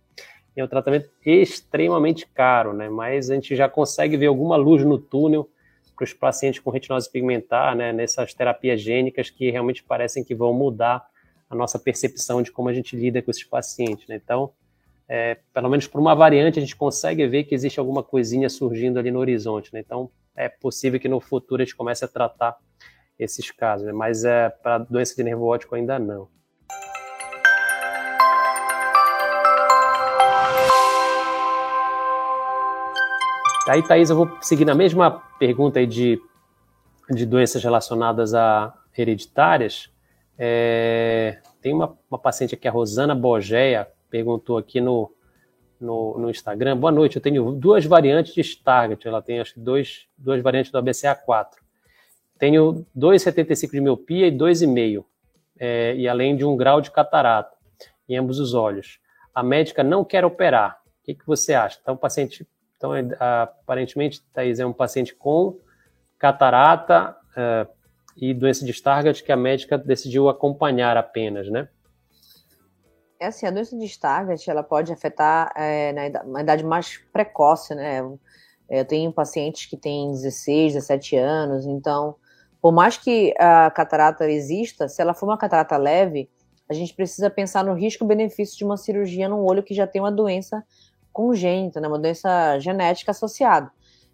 [0.57, 2.89] E é um tratamento extremamente caro, né?
[2.89, 5.47] Mas a gente já consegue ver alguma luz no túnel
[5.95, 7.93] para os pacientes com retinose pigmentar, né?
[7.93, 11.05] Nessas terapias gênicas que realmente parecem que vão mudar
[11.47, 14.15] a nossa percepção de como a gente lida com esses pacientes, né?
[14.15, 14.51] Então,
[15.09, 18.99] é, pelo menos por uma variante, a gente consegue ver que existe alguma coisinha surgindo
[18.99, 19.73] ali no horizonte.
[19.73, 19.79] Né?
[19.79, 22.55] Então, é possível que no futuro a gente comece a tratar
[23.17, 23.91] esses casos, né?
[23.91, 26.29] mas é, para doença de nervo óptico ainda não.
[33.67, 36.19] Aí, Thaís, eu vou seguir na mesma pergunta aí de,
[37.09, 39.91] de doenças relacionadas a hereditárias.
[40.37, 45.13] É, tem uma, uma paciente aqui, a Rosana Bogeia, perguntou aqui no,
[45.79, 46.77] no, no, Instagram.
[46.77, 49.07] Boa noite, eu tenho duas variantes de Stargardt.
[49.07, 51.47] Ela tem, acho que, dois, duas variantes do ABCA4.
[52.37, 55.03] Tenho 2,75 de miopia e 2,5,
[55.59, 57.55] é, e além de um grau de catarata
[58.07, 58.99] em ambos os olhos.
[59.33, 60.81] A médica não quer operar.
[61.01, 61.77] O que, que você acha?
[61.81, 65.59] Então, o paciente, então, é, aparentemente, Thaís, é um paciente com
[66.17, 67.67] catarata é,
[68.17, 71.69] e doença de Stargardt que a médica decidiu acompanhar apenas, né?
[73.19, 76.97] É assim, a doença de Stargardt, ela pode afetar é, na, idade, na, idade, mais
[77.11, 77.99] precoce, né?
[78.69, 82.15] Eu tenho pacientes que têm 16, 17 anos, então,
[82.61, 86.29] por mais que a catarata exista, se ela for uma catarata leve,
[86.69, 90.11] a gente precisa pensar no risco-benefício de uma cirurgia num olho que já tem uma
[90.11, 90.63] doença
[91.11, 91.89] congênita, né?
[91.89, 93.69] Uma doença genética associada.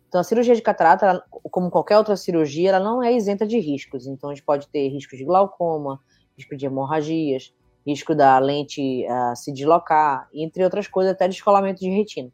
[0.07, 3.59] Então, a cirurgia de catarata, ela, como qualquer outra cirurgia, ela não é isenta de
[3.59, 4.07] riscos.
[4.07, 5.99] Então, a gente pode ter risco de glaucoma,
[6.35, 7.53] risco de hemorragias,
[7.85, 12.31] risco da lente uh, se deslocar, entre outras coisas, até descolamento de retina.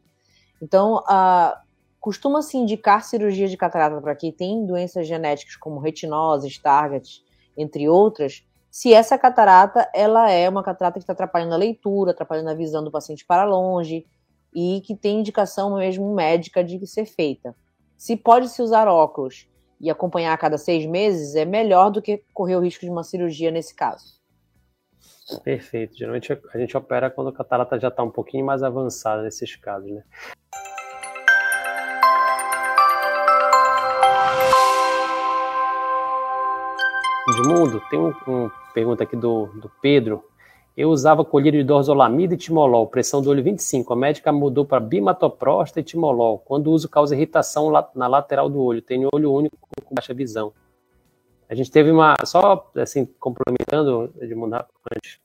[0.60, 1.56] Então, uh,
[2.00, 7.22] costuma-se indicar cirurgia de catarata para quem tem doenças genéticas como retinose, Stargardt,
[7.56, 12.48] entre outras, se essa catarata ela é uma catarata que está atrapalhando a leitura, atrapalhando
[12.48, 14.06] a visão do paciente para longe
[14.54, 17.54] e que tem indicação mesmo médica de ser feita.
[17.98, 19.46] Se pode se usar óculos
[19.78, 23.04] e acompanhar a cada seis meses, é melhor do que correr o risco de uma
[23.04, 24.21] cirurgia nesse caso.
[25.44, 25.96] Perfeito.
[25.96, 29.90] Geralmente a gente opera quando a catarata já está um pouquinho mais avançada nesses casos,
[29.90, 30.02] né?
[37.28, 40.24] Edmundo, tem uma um pergunta aqui do, do Pedro.
[40.76, 43.92] Eu usava colírio de dorzolamida e timolol, pressão do olho 25.
[43.92, 46.38] A médica mudou para bimatoprosta e timolol.
[46.38, 48.80] Quando uso, causa irritação na lateral do olho.
[48.80, 50.52] Tenho olho único com baixa visão.
[51.48, 54.64] A gente teve uma, só assim, complementando, Edmundo,
[54.96, 55.18] antes,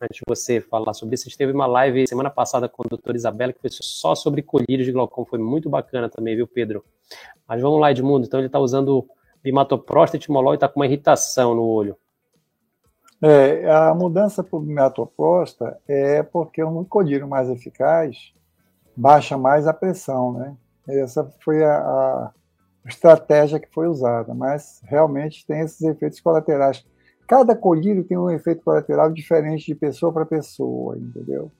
[0.00, 2.88] antes de você falar sobre isso, a gente teve uma live semana passada com a
[2.88, 6.84] doutora Isabela, que foi só sobre colírios de glaucoma, foi muito bacana também, viu, Pedro?
[7.48, 9.06] Mas vamos lá, Edmundo, então ele está usando
[9.42, 11.96] bimatoprosta e timolol e está com uma irritação no olho.
[13.24, 18.32] É, a mudança para bimatoprosta é porque um colírio mais eficaz
[18.96, 20.56] baixa mais a pressão, né?
[20.88, 22.32] Essa foi a, a
[22.84, 26.84] estratégia que foi usada, mas realmente tem esses efeitos colaterais.
[27.32, 31.50] Cada colírio tem um efeito colateral diferente de pessoa para pessoa, entendeu?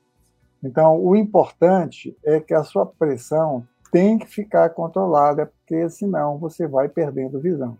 [0.62, 6.66] Então, o importante é que a sua pressão tem que ficar controlada, porque senão você
[6.66, 7.78] vai perdendo visão.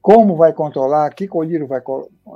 [0.00, 1.82] Como vai controlar, que colírio vai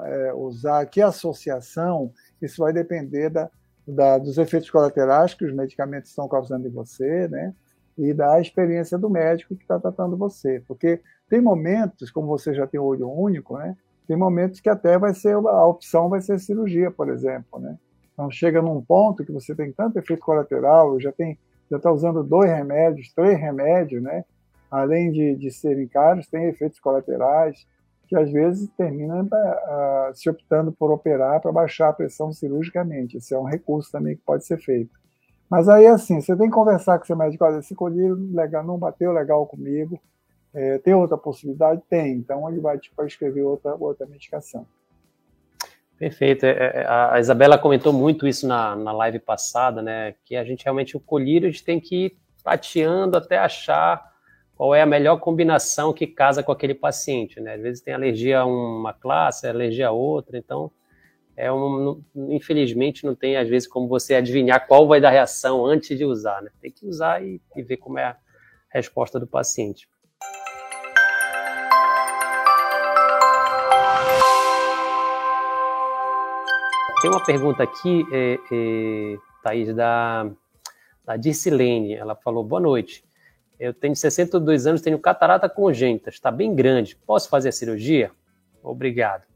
[0.02, 3.50] é, usar, que associação, isso vai depender da,
[3.88, 7.54] da, dos efeitos colaterais que os medicamentos estão causando em você, né?
[7.96, 10.62] e da experiência do médico que está tratando você.
[10.68, 13.74] Porque tem momentos, como você já tem o olho único, né?
[14.06, 17.78] Tem momentos que até vai ser a opção vai ser cirurgia, por exemplo, né?
[18.12, 21.38] Então chega num ponto que você tem tanto efeito colateral, já tem
[21.70, 24.24] já está usando dois remédios, três remédios, né?
[24.70, 27.66] Além de, de serem caros, tem efeitos colaterais
[28.06, 33.16] que às vezes termina uh, se optando por operar para baixar a pressão cirurgicamente.
[33.16, 34.90] Esse é um recurso também que pode ser feito.
[35.48, 38.78] Mas aí, assim, você tem que conversar com seu médico, olha, esse colírio legal, não
[38.78, 40.00] bateu legal comigo,
[40.54, 41.82] é, tem outra possibilidade?
[41.90, 44.66] Tem, então ele vai te tipo, prescrever outra, outra medicação.
[45.98, 46.44] Perfeito.
[46.44, 50.14] É, é, a Isabela comentou muito isso na, na live passada, né?
[50.24, 54.12] Que a gente realmente, o colírio, a gente tem que ir tateando até achar
[54.56, 57.54] qual é a melhor combinação que casa com aquele paciente, né?
[57.54, 60.70] Às vezes tem alergia a uma classe, alergia a outra, então
[61.36, 65.98] é um, infelizmente não tem às vezes como você adivinhar qual vai dar reação antes
[65.98, 66.50] de usar, né?
[66.60, 68.16] Tem que usar e, e ver como é a
[68.68, 69.88] resposta do paciente.
[77.04, 80.26] Tem uma pergunta aqui, é, é, Thaís, da,
[81.04, 81.92] da Dircilene.
[81.92, 83.04] Ela falou, boa noite.
[83.60, 86.96] Eu tenho 62 anos, tenho catarata congênita, está bem grande.
[86.96, 88.10] Posso fazer a cirurgia?
[88.62, 89.26] Obrigado.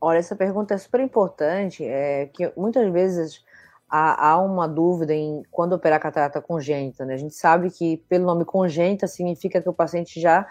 [0.00, 3.44] Olha, essa pergunta é super importante, é que muitas vezes
[3.86, 7.12] há, há uma dúvida em quando operar catarata congênita, né?
[7.12, 10.46] A gente sabe que pelo nome congênita significa que o paciente já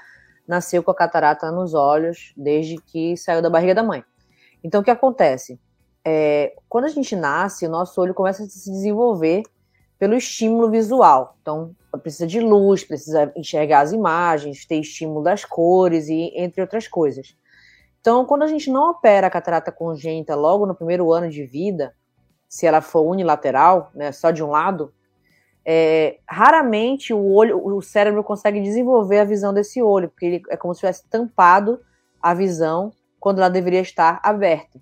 [0.48, 4.06] nasceu com a catarata nos olhos desde que saiu da barriga da mãe.
[4.64, 5.60] Então, o que acontece?
[6.06, 9.44] É, quando a gente nasce, o nosso olho começa a se desenvolver
[9.98, 11.38] pelo estímulo visual.
[11.42, 16.88] Então, precisa de luz, precisa enxergar as imagens, ter estímulo das cores e entre outras
[16.88, 17.38] coisas.
[18.02, 21.96] Então, quando a gente não opera a catarata congênita logo no primeiro ano de vida,
[22.50, 24.94] se ela for unilateral, né, só de um lado,
[25.66, 30.58] é, raramente o olho, o cérebro consegue desenvolver a visão desse olho, porque ele é
[30.58, 31.80] como se tivesse tampado
[32.22, 34.82] a visão quando ela deveria estar aberta.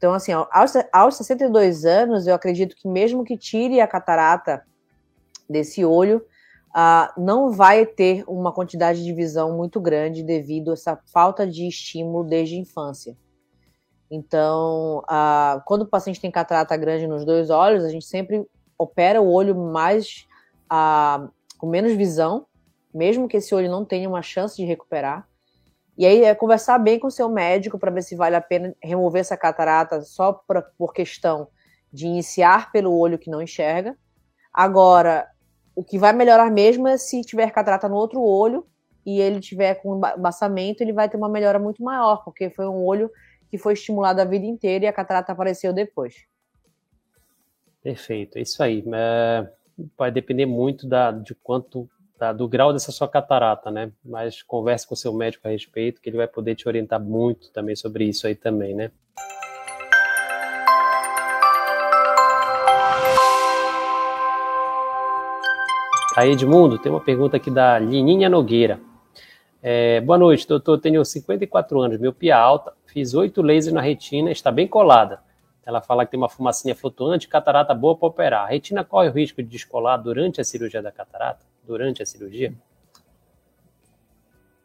[0.00, 4.64] Então, assim, aos, aos 62 anos, eu acredito que mesmo que tire a catarata
[5.46, 6.24] desse olho,
[6.70, 11.68] uh, não vai ter uma quantidade de visão muito grande devido a essa falta de
[11.68, 13.14] estímulo desde a infância.
[14.10, 19.20] Então, uh, quando o paciente tem catarata grande nos dois olhos, a gente sempre opera
[19.20, 20.26] o olho mais
[20.72, 22.46] uh, com menos visão,
[22.94, 25.28] mesmo que esse olho não tenha uma chance de recuperar.
[26.00, 28.74] E aí é conversar bem com o seu médico para ver se vale a pena
[28.82, 31.48] remover essa catarata só pra, por questão
[31.92, 33.94] de iniciar pelo olho que não enxerga.
[34.50, 35.28] Agora,
[35.76, 38.66] o que vai melhorar mesmo é se tiver catarata no outro olho
[39.04, 42.82] e ele tiver com embaçamento, ele vai ter uma melhora muito maior, porque foi um
[42.82, 43.10] olho
[43.50, 46.14] que foi estimulado a vida inteira e a catarata apareceu depois.
[47.82, 48.82] Perfeito, é isso aí.
[48.90, 49.52] É,
[49.98, 53.90] vai depender muito da, de quanto da, do grau dessa sua catarata, né?
[54.04, 57.74] Mas converse com seu médico a respeito, que ele vai poder te orientar muito também
[57.74, 58.90] sobre isso aí também, né?
[66.14, 68.78] Aí, Edmundo, tem uma pergunta aqui da Lininha Nogueira.
[69.62, 70.78] É, boa noite, doutor.
[70.78, 75.22] Tenho 54 anos, miopia alta, fiz oito lasers na retina, está bem colada.
[75.64, 78.44] Ela fala que tem uma fumacinha flutuante, catarata boa para operar.
[78.44, 81.49] A retina corre o risco de descolar durante a cirurgia da catarata?
[81.64, 82.54] Durante a cirurgia?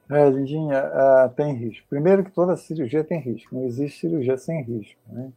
[0.09, 1.87] É, Lindinha, uh, tem risco.
[1.89, 4.99] Primeiro que toda cirurgia tem risco, não existe cirurgia sem risco.
[5.07, 5.31] Né?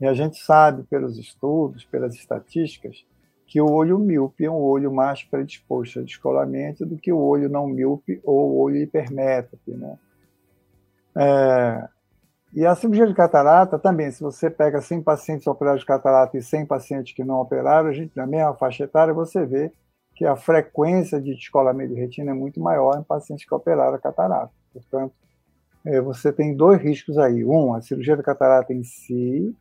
[0.00, 3.04] E a gente sabe pelos estudos, pelas estatísticas,
[3.46, 7.48] que o olho míope é um olho mais predisposto a descolamento do que o olho
[7.48, 9.98] não míope ou o olho hipermétrope, né?
[11.16, 11.88] É,
[12.52, 16.42] e a cirurgia de catarata também, se você pega 100 pacientes operados de catarata e
[16.42, 19.72] 100 pacientes que não operaram, a gente, na mesma faixa etária, você vê
[20.20, 23.98] que a frequência de descolamento de retina é muito maior em pacientes que operaram a
[23.98, 24.52] catarata.
[24.70, 25.14] Portanto,
[25.82, 27.42] é, você tem dois riscos aí.
[27.42, 29.56] Um, a cirurgia de catarata em si,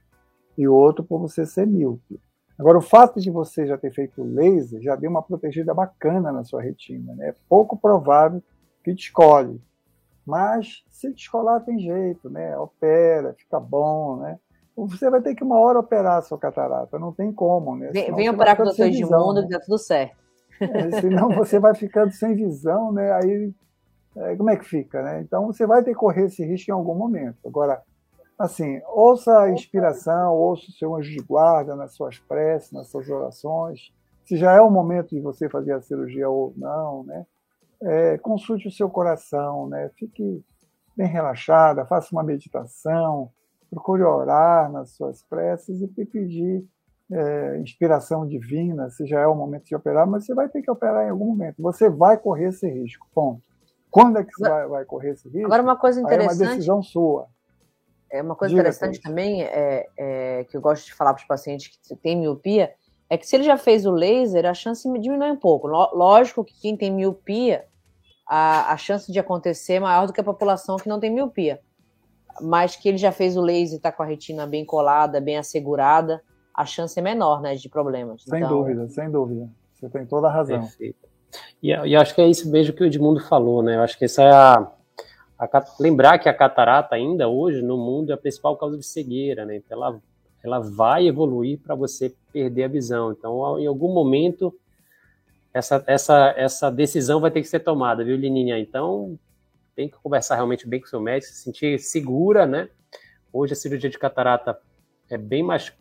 [0.57, 2.19] e outro por você ser míope.
[2.59, 6.43] Agora, o fato de você já ter feito laser já deu uma protegida bacana na
[6.43, 7.15] sua retina.
[7.15, 7.29] Né?
[7.29, 8.43] É pouco provável
[8.83, 9.61] que descole.
[10.25, 12.57] Mas se descolar tem jeito, né?
[12.57, 14.37] Opera, fica bom, né?
[14.75, 17.93] Você vai ter que uma hora operar a sua catarata, não tem como, né?
[17.93, 19.47] Senão vem operar com o doutor Edmundo né?
[19.47, 20.19] que dá tudo certo.
[20.59, 23.11] É, senão você vai ficando sem visão, né?
[23.13, 23.53] Aí
[24.15, 25.21] é, como é que fica, né?
[25.21, 27.37] Então você vai ter que correr esse risco em algum momento.
[27.45, 27.81] Agora,
[28.37, 33.09] assim, ouça a inspiração, ouça o seu anjo de guarda nas suas preces, nas suas
[33.09, 33.93] orações.
[34.25, 37.25] Se já é o momento de você fazer a cirurgia ou não, né?
[37.81, 39.89] É, consulte o seu coração, né?
[39.95, 40.43] Fique
[40.95, 43.31] bem relaxada, faça uma meditação,
[43.69, 46.65] procure orar nas suas preces e pedir
[47.11, 50.69] é, inspiração divina, se já é o momento de operar, mas você vai ter que
[50.69, 51.55] operar em algum momento.
[51.59, 53.41] Você vai correr esse risco, ponto.
[53.89, 55.45] Quando é que você vai, vai correr esse risco?
[55.45, 56.41] Agora, uma coisa interessante.
[56.41, 57.27] é uma decisão sua.
[58.11, 61.27] É uma coisa Diga interessante também é, é, que eu gosto de falar para os
[61.27, 62.73] pacientes que têm miopia
[63.09, 65.67] é que se ele já fez o laser, a chance diminui um pouco.
[65.67, 67.65] Lógico que quem tem miopia,
[68.27, 71.59] a, a chance de acontecer é maior do que a população que não tem miopia.
[72.39, 75.37] Mas que ele já fez o laser e está com a retina bem colada, bem
[75.37, 76.21] assegurada,
[76.61, 78.23] a chance é menor né, de problemas.
[78.23, 78.49] Sem então...
[78.49, 79.49] dúvida, sem dúvida.
[79.75, 80.59] Você tem toda a razão.
[80.59, 81.07] Perfeito.
[81.63, 83.75] E, e acho que é isso mesmo que o Edmundo falou, né?
[83.75, 84.71] Eu acho que essa é a
[85.39, 89.45] a, lembrar que a catarata ainda hoje no mundo é a principal causa de cegueira,
[89.45, 89.55] né?
[89.55, 90.01] Então ela,
[90.43, 93.13] ela vai evoluir para você perder a visão.
[93.13, 94.53] Então, em algum momento,
[95.53, 98.59] essa, essa, essa decisão vai ter que ser tomada, viu, Lininha?
[98.59, 99.17] Então,
[99.75, 102.67] tem que conversar realmente bem com o seu médico, se sentir segura, né?
[103.31, 104.59] Hoje a cirurgia de catarata
[105.09, 105.71] é bem mais,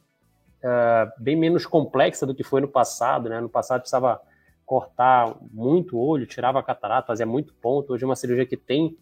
[0.62, 3.40] uh, bem menos complexa do que foi no passado, né?
[3.40, 4.20] No passado precisava
[4.64, 7.92] cortar muito o olho, tirava a catarata, fazia muito ponto.
[7.92, 8.96] Hoje é uma cirurgia que tem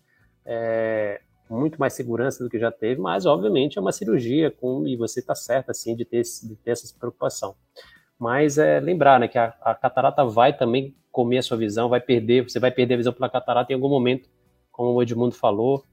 [0.44, 4.96] é, muito mais segurança do que já teve, mas obviamente é uma cirurgia com, e
[4.96, 7.56] você está certo assim de ter, de ter essa preocupação.
[8.18, 12.00] Mas é lembrar né, que a, a, catarata vai também comer a sua visão, vai
[12.00, 14.28] perder, você vai perder a visão pela catarata em algum momento,
[14.70, 15.84] como o Edmundo falou,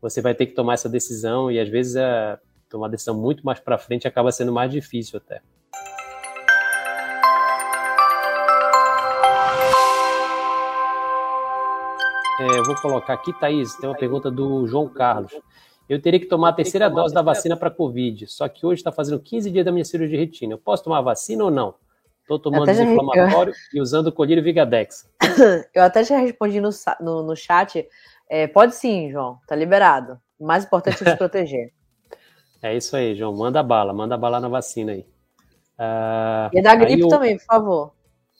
[0.00, 2.38] você vai ter que tomar essa decisão e às vezes é
[2.76, 5.40] tomar decisão muito mais para frente acaba sendo mais difícil até.
[12.38, 15.32] É, eu vou colocar aqui, Thaís, tem uma pergunta do João Carlos.
[15.88, 18.92] Eu teria que tomar a terceira dose da vacina para Covid, só que hoje está
[18.92, 20.52] fazendo 15 dias da minha cirurgia de retina.
[20.52, 21.74] Eu posso tomar a vacina ou não?
[22.20, 25.08] Estou tomando desinflamatório e usando o colírio Vigadex.
[25.72, 26.70] Eu até já respondi no,
[27.00, 27.88] no, no chat.
[28.28, 30.20] É, pode sim, João, tá liberado.
[30.38, 31.72] O mais importante é se proteger.
[32.62, 33.34] É isso aí, João.
[33.36, 35.06] Manda bala, manda bala na vacina aí.
[35.78, 37.08] Uh, e da gripe eu...
[37.08, 37.92] também, por favor.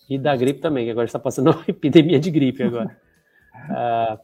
[0.08, 2.96] E da gripe também, que agora está passando uma epidemia de gripe agora.
[3.54, 4.18] Uh,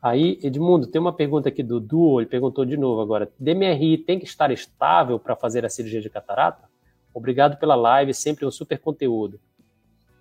[0.00, 3.30] aí, Edmundo, tem uma pergunta aqui do Duo, ele perguntou de novo agora.
[3.38, 6.70] DMRI tem que estar estável para fazer a cirurgia de catarata?
[7.14, 9.40] Obrigado pela live, sempre um super conteúdo.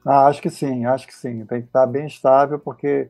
[0.06, 1.46] Ah, acho que sim, acho que sim.
[1.46, 3.10] Tem que estar bem estável, porque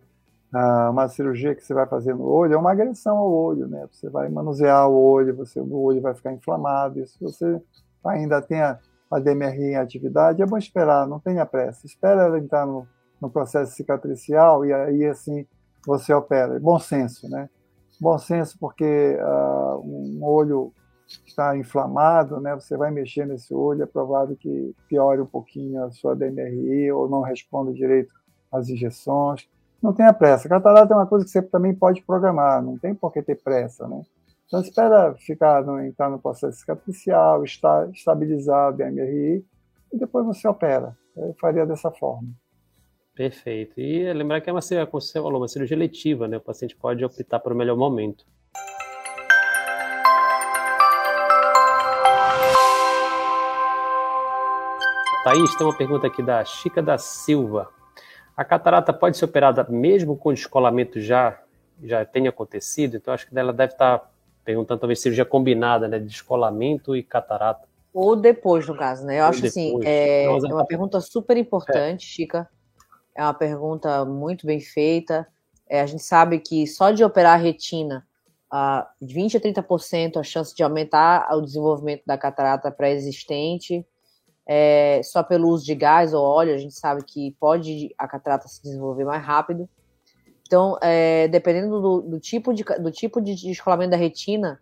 [0.53, 3.87] ah, uma cirurgia que você vai fazer no olho é uma agressão ao olho, né?
[3.91, 6.99] Você vai manusear o olho, você, o olho vai ficar inflamado.
[6.99, 7.61] E se você
[8.03, 8.77] ainda tem a,
[9.09, 11.85] a DMRI em atividade, é bom esperar, não tenha pressa.
[11.85, 12.85] Espera ela entrar no,
[13.21, 15.45] no processo cicatricial e aí assim
[15.85, 16.59] você opera.
[16.59, 17.49] Bom senso, né?
[17.99, 20.73] Bom senso porque uh, um olho
[21.25, 22.55] está inflamado, né?
[22.55, 27.09] Você vai mexer nesse olho, é provável que piore um pouquinho a sua DMRI ou
[27.09, 28.13] não responda direito
[28.51, 29.47] às injeções.
[29.81, 30.47] Não tenha pressa.
[30.47, 33.87] Catarata é uma coisa que você também pode programar, não tem por que ter pressa,
[33.87, 34.01] né?
[34.45, 39.45] Então espera ficar entrar no processo cicatricial, estar, estabilizar a DMRI
[39.93, 40.95] e depois você opera.
[41.15, 42.29] Eu faria dessa forma.
[43.15, 43.79] Perfeito.
[43.79, 46.37] E lembrar que é uma, como você falou, uma cirurgia letiva, né?
[46.37, 48.25] O paciente pode optar por um melhor momento.
[55.23, 57.69] Thaís, tem uma pergunta aqui da Chica da Silva.
[58.35, 61.39] A catarata pode ser operada mesmo com o descolamento já,
[61.83, 62.97] já tenha acontecido?
[62.97, 64.09] Então, acho que ela deve estar
[64.43, 65.99] perguntando talvez cirurgia combinada, né?
[65.99, 67.67] Descolamento e catarata.
[67.93, 69.19] Ou depois, no caso, né?
[69.19, 69.85] Eu Ou acho assim, depois.
[69.85, 72.07] assim, é, é uma pergunta super importante, é.
[72.07, 72.49] Chica.
[73.15, 75.27] É uma pergunta muito bem feita.
[75.69, 78.05] É, a gente sabe que só de operar a retina,
[78.51, 83.85] uh, 20 a 30% a chance de aumentar o desenvolvimento da catarata pré-existente
[84.53, 88.49] é, só pelo uso de gás ou óleo, a gente sabe que pode a catarata
[88.49, 89.69] se desenvolver mais rápido.
[90.45, 94.59] Então, é, dependendo do, do, tipo de, do tipo de descolamento da retina,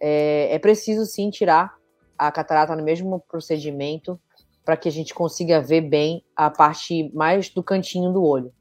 [0.00, 1.76] é, é preciso sim tirar
[2.18, 4.20] a catarata no mesmo procedimento
[4.64, 8.52] para que a gente consiga ver bem a parte mais do cantinho do olho.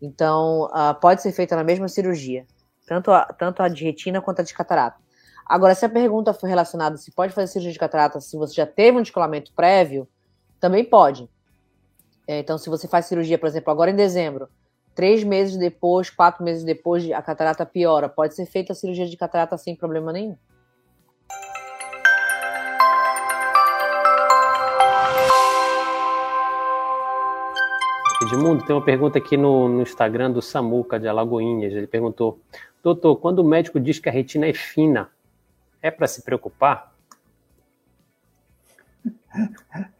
[0.00, 2.46] Então, uh, pode ser feita na mesma cirurgia,
[2.86, 5.00] tanto a, tanto a de retina quanto a de catarata.
[5.48, 8.66] Agora, se a pergunta for relacionada se pode fazer cirurgia de catarata se você já
[8.66, 10.08] teve um descolamento prévio,
[10.58, 11.30] também pode.
[12.26, 14.48] É, então, se você faz cirurgia, por exemplo, agora em dezembro,
[14.92, 19.16] três meses depois, quatro meses depois, a catarata piora, pode ser feita a cirurgia de
[19.16, 20.36] catarata sem problema nenhum.
[28.22, 31.72] Edmundo, tem uma pergunta aqui no, no Instagram do Samuca de Alagoinhas.
[31.72, 32.40] Ele perguntou:
[32.82, 35.08] Doutor, quando o médico diz que a retina é fina,
[35.86, 36.92] é para se preocupar?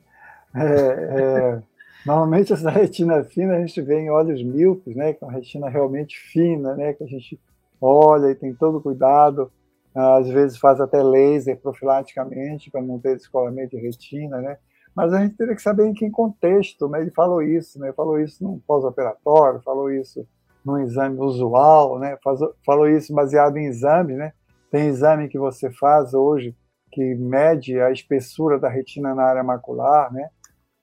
[0.58, 1.62] É, é,
[2.06, 6.18] normalmente essa retina fina a gente vê em olhos míopes, né, com a retina realmente
[6.18, 7.38] fina, né, que a gente
[7.78, 9.52] olha e tem todo cuidado,
[9.94, 14.56] às vezes faz até laser profilaticamente para não ter descolamento de retina, né,
[14.94, 18.18] mas a gente teria que saber em que contexto, né, ele falou isso, né, falou
[18.18, 20.26] isso num pós-operatório, falou isso
[20.64, 22.16] num exame usual, né,
[22.64, 24.32] falou isso baseado em exame, né,
[24.76, 26.54] tem exame que você faz hoje
[26.92, 30.28] que mede a espessura da retina na área macular, né?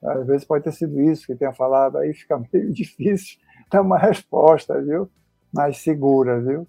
[0.03, 3.37] Às vezes pode ter sido isso que tenha falado, aí fica meio difícil
[3.71, 5.07] dar uma resposta, viu?
[5.53, 6.67] Mais segura, viu?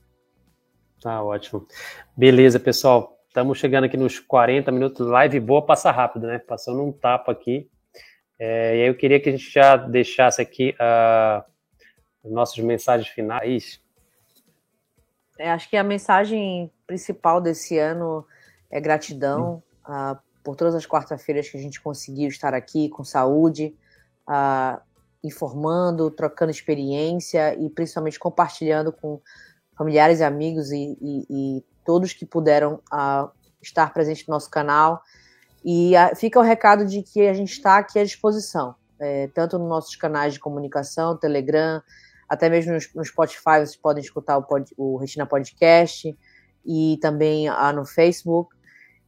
[1.03, 1.67] Tá ótimo.
[2.15, 3.19] Beleza, pessoal.
[3.27, 5.07] Estamos chegando aqui nos 40 minutos.
[5.07, 6.39] Live boa, passa rápido, né?
[6.39, 7.71] Passando um tapa aqui.
[8.39, 11.43] É, e aí eu queria que a gente já deixasse aqui uh,
[12.31, 13.83] nossas mensagens finais.
[15.39, 18.25] É, acho que a mensagem principal desse ano
[18.71, 23.77] é gratidão uh, por todas as quarta-feiras que a gente conseguiu estar aqui com saúde,
[24.29, 24.81] uh,
[25.23, 29.21] informando, trocando experiência e principalmente compartilhando com
[29.77, 33.31] familiares e amigos e, e, e todos que puderam uh,
[33.61, 35.03] estar presentes no nosso canal.
[35.65, 39.67] E fica o recado de que a gente está aqui à disposição, é, tanto nos
[39.67, 41.83] nossos canais de comunicação, Telegram,
[42.29, 46.17] até mesmo no, Spotify vocês podem escutar o, pod, o Retina Podcast.
[46.65, 48.55] e também no Facebook.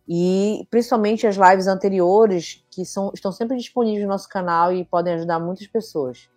[0.08, 5.14] E principalmente as lives anteriores, que são, estão sempre disponíveis no nosso canal e podem
[5.14, 6.28] ajudar muitas pessoas.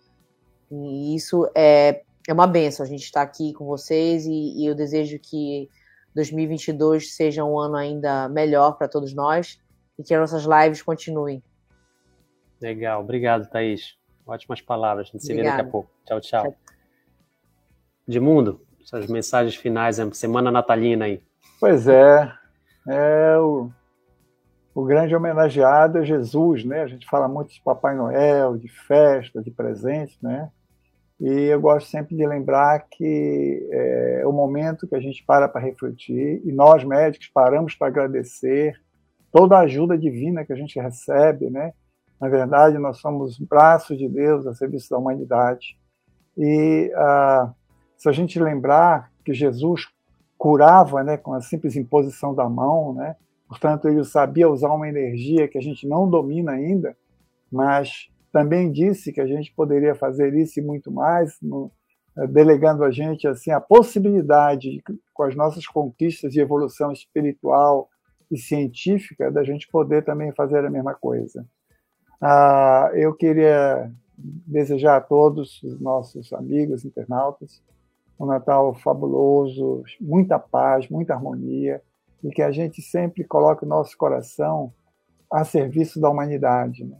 [0.70, 4.74] E isso é, é uma benção, a gente está aqui com vocês e, e eu
[4.74, 5.68] desejo que
[6.14, 9.60] 2022 seja um ano ainda melhor para todos nós
[9.98, 11.42] e que as nossas lives continuem.
[12.60, 13.99] Legal, obrigado, Thaís.
[14.30, 15.08] Ótimas palavras.
[15.08, 15.90] A gente se vê daqui a pouco.
[16.06, 16.42] Tchau, tchau.
[16.44, 16.54] tchau.
[18.06, 21.22] Edmundo, suas mensagens finais, semana natalina aí.
[21.58, 22.32] Pois é,
[22.88, 23.70] é o,
[24.74, 26.82] o grande homenageado é Jesus, né?
[26.82, 30.50] A gente fala muito de Papai Noel, de festa, de presente, né?
[31.20, 35.60] E eu gosto sempre de lembrar que é o momento que a gente para para
[35.60, 38.80] refletir e nós médicos paramos para agradecer
[39.30, 41.72] toda a ajuda divina que a gente recebe, né?
[42.20, 45.78] Na verdade, nós somos braços de Deus a serviço da humanidade.
[46.36, 47.52] E ah,
[47.96, 49.86] se a gente lembrar que Jesus
[50.36, 53.14] curava, né, com a simples imposição da mão, né?
[53.46, 56.96] Portanto, ele sabia usar uma energia que a gente não domina ainda,
[57.52, 61.70] mas também disse que a gente poderia fazer isso e muito mais, no,
[62.16, 67.88] eh, delegando a gente assim a possibilidade, com as nossas conquistas de evolução espiritual
[68.30, 71.44] e científica, da gente poder também fazer a mesma coisa.
[72.20, 77.62] Ah, eu queria desejar a todos os nossos amigos internautas
[78.20, 81.80] um Natal fabuloso, muita paz, muita harmonia
[82.22, 84.70] e que a gente sempre coloque o nosso coração
[85.32, 86.84] a serviço da humanidade.
[86.84, 86.98] Né?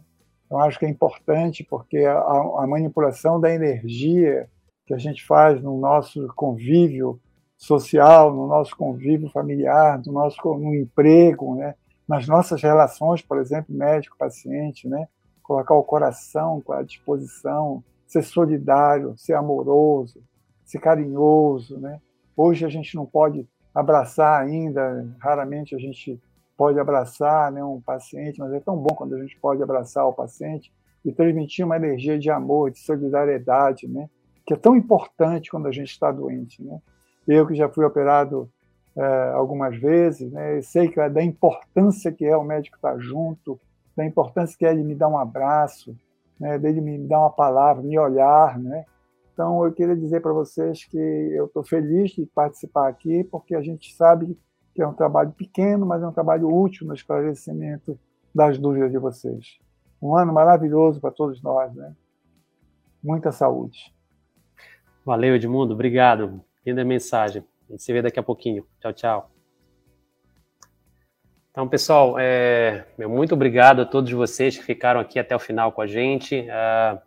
[0.50, 4.48] Eu acho que é importante porque a, a, manipulação da energia
[4.86, 7.20] que a gente faz no nosso convívio
[7.58, 11.74] social, no nosso convívio familiar, no nosso no emprego, né?
[12.10, 15.06] Nas nossas relações, por exemplo, médico-paciente, né?
[15.44, 20.20] colocar o coração à disposição, ser solidário, ser amoroso,
[20.64, 21.78] ser carinhoso.
[21.78, 22.00] Né?
[22.36, 26.20] Hoje a gente não pode abraçar ainda, raramente a gente
[26.56, 30.12] pode abraçar né, um paciente, mas é tão bom quando a gente pode abraçar o
[30.12, 30.72] paciente
[31.04, 34.10] e transmitir uma energia de amor, de solidariedade, né,
[34.44, 36.60] que é tão importante quando a gente está doente.
[36.60, 36.82] Né?
[37.28, 38.50] Eu que já fui operado
[38.96, 43.60] é, algumas vezes, né, sei que é da importância que é o médico estar junto,
[43.96, 45.96] da importância que é ele me dar um abraço,
[46.38, 48.84] né, dele me dar uma palavra, me olhar, né?
[49.32, 53.62] Então eu queria dizer para vocês que eu estou feliz de participar aqui, porque a
[53.62, 54.36] gente sabe
[54.74, 57.98] que é um trabalho pequeno, mas é um trabalho útil no esclarecimento
[58.34, 59.58] das dúvidas de vocês.
[60.00, 61.94] Um ano maravilhoso para todos nós, né?
[63.02, 63.94] Muita saúde.
[65.04, 65.74] Valeu, Edmundo.
[65.74, 66.42] Obrigado.
[66.64, 67.44] Linda mensagem.
[67.70, 68.66] A gente se vê daqui a pouquinho.
[68.80, 69.30] Tchau, tchau.
[71.52, 75.80] Então, pessoal, é, muito obrigado a todos vocês que ficaram aqui até o final com
[75.80, 76.40] a gente.
[76.40, 77.00] Uh,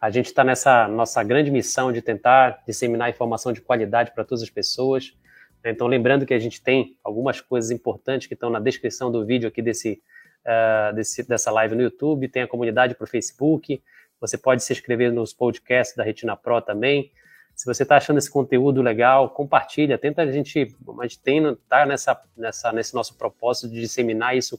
[0.00, 4.44] a gente está nessa nossa grande missão de tentar disseminar informação de qualidade para todas
[4.44, 5.12] as pessoas.
[5.64, 9.48] Então, lembrando que a gente tem algumas coisas importantes que estão na descrição do vídeo
[9.48, 10.00] aqui desse,
[10.46, 13.82] uh, desse dessa live no YouTube, tem a comunidade para o Facebook,
[14.20, 17.10] você pode se inscrever nos podcasts da Retina Pro também.
[17.58, 21.84] Se você está achando esse conteúdo legal, compartilha, tenta a gente, a gente tem, tá
[21.84, 24.56] nessa, nessa, nesse nosso propósito de disseminar isso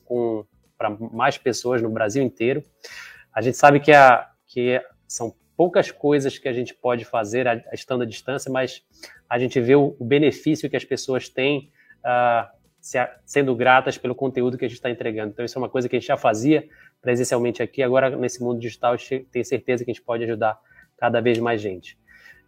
[0.78, 2.62] para mais pessoas no Brasil inteiro.
[3.34, 7.54] A gente sabe que, a, que são poucas coisas que a gente pode fazer a,
[7.54, 8.84] a estando à distância, mas
[9.30, 12.50] a gente vê o, o benefício que as pessoas têm uh,
[12.82, 15.32] se, sendo gratas pelo conteúdo que a gente está entregando.
[15.32, 16.68] Então, isso é uma coisa que a gente já fazia
[17.02, 18.98] presencialmente aqui, agora nesse mundo digital,
[19.32, 20.60] tenho certeza que a gente pode ajudar
[20.98, 21.98] cada vez mais gente.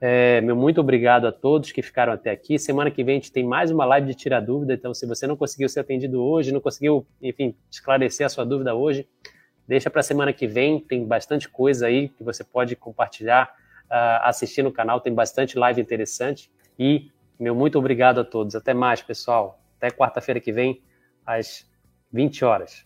[0.04, 2.58] É, meu muito obrigado a todos que ficaram até aqui.
[2.58, 4.74] Semana que vem a gente tem mais uma live de tirar dúvida.
[4.74, 8.74] Então, se você não conseguiu ser atendido hoje, não conseguiu, enfim, esclarecer a sua dúvida
[8.74, 9.08] hoje,
[9.72, 14.64] Deixa para semana que vem, tem bastante coisa aí que você pode compartilhar, uh, assistir
[14.64, 16.52] no canal, tem bastante live interessante.
[16.78, 18.54] E meu muito obrigado a todos.
[18.54, 19.62] Até mais, pessoal.
[19.78, 20.82] Até quarta-feira que vem,
[21.26, 21.66] às
[22.12, 22.86] 20 horas.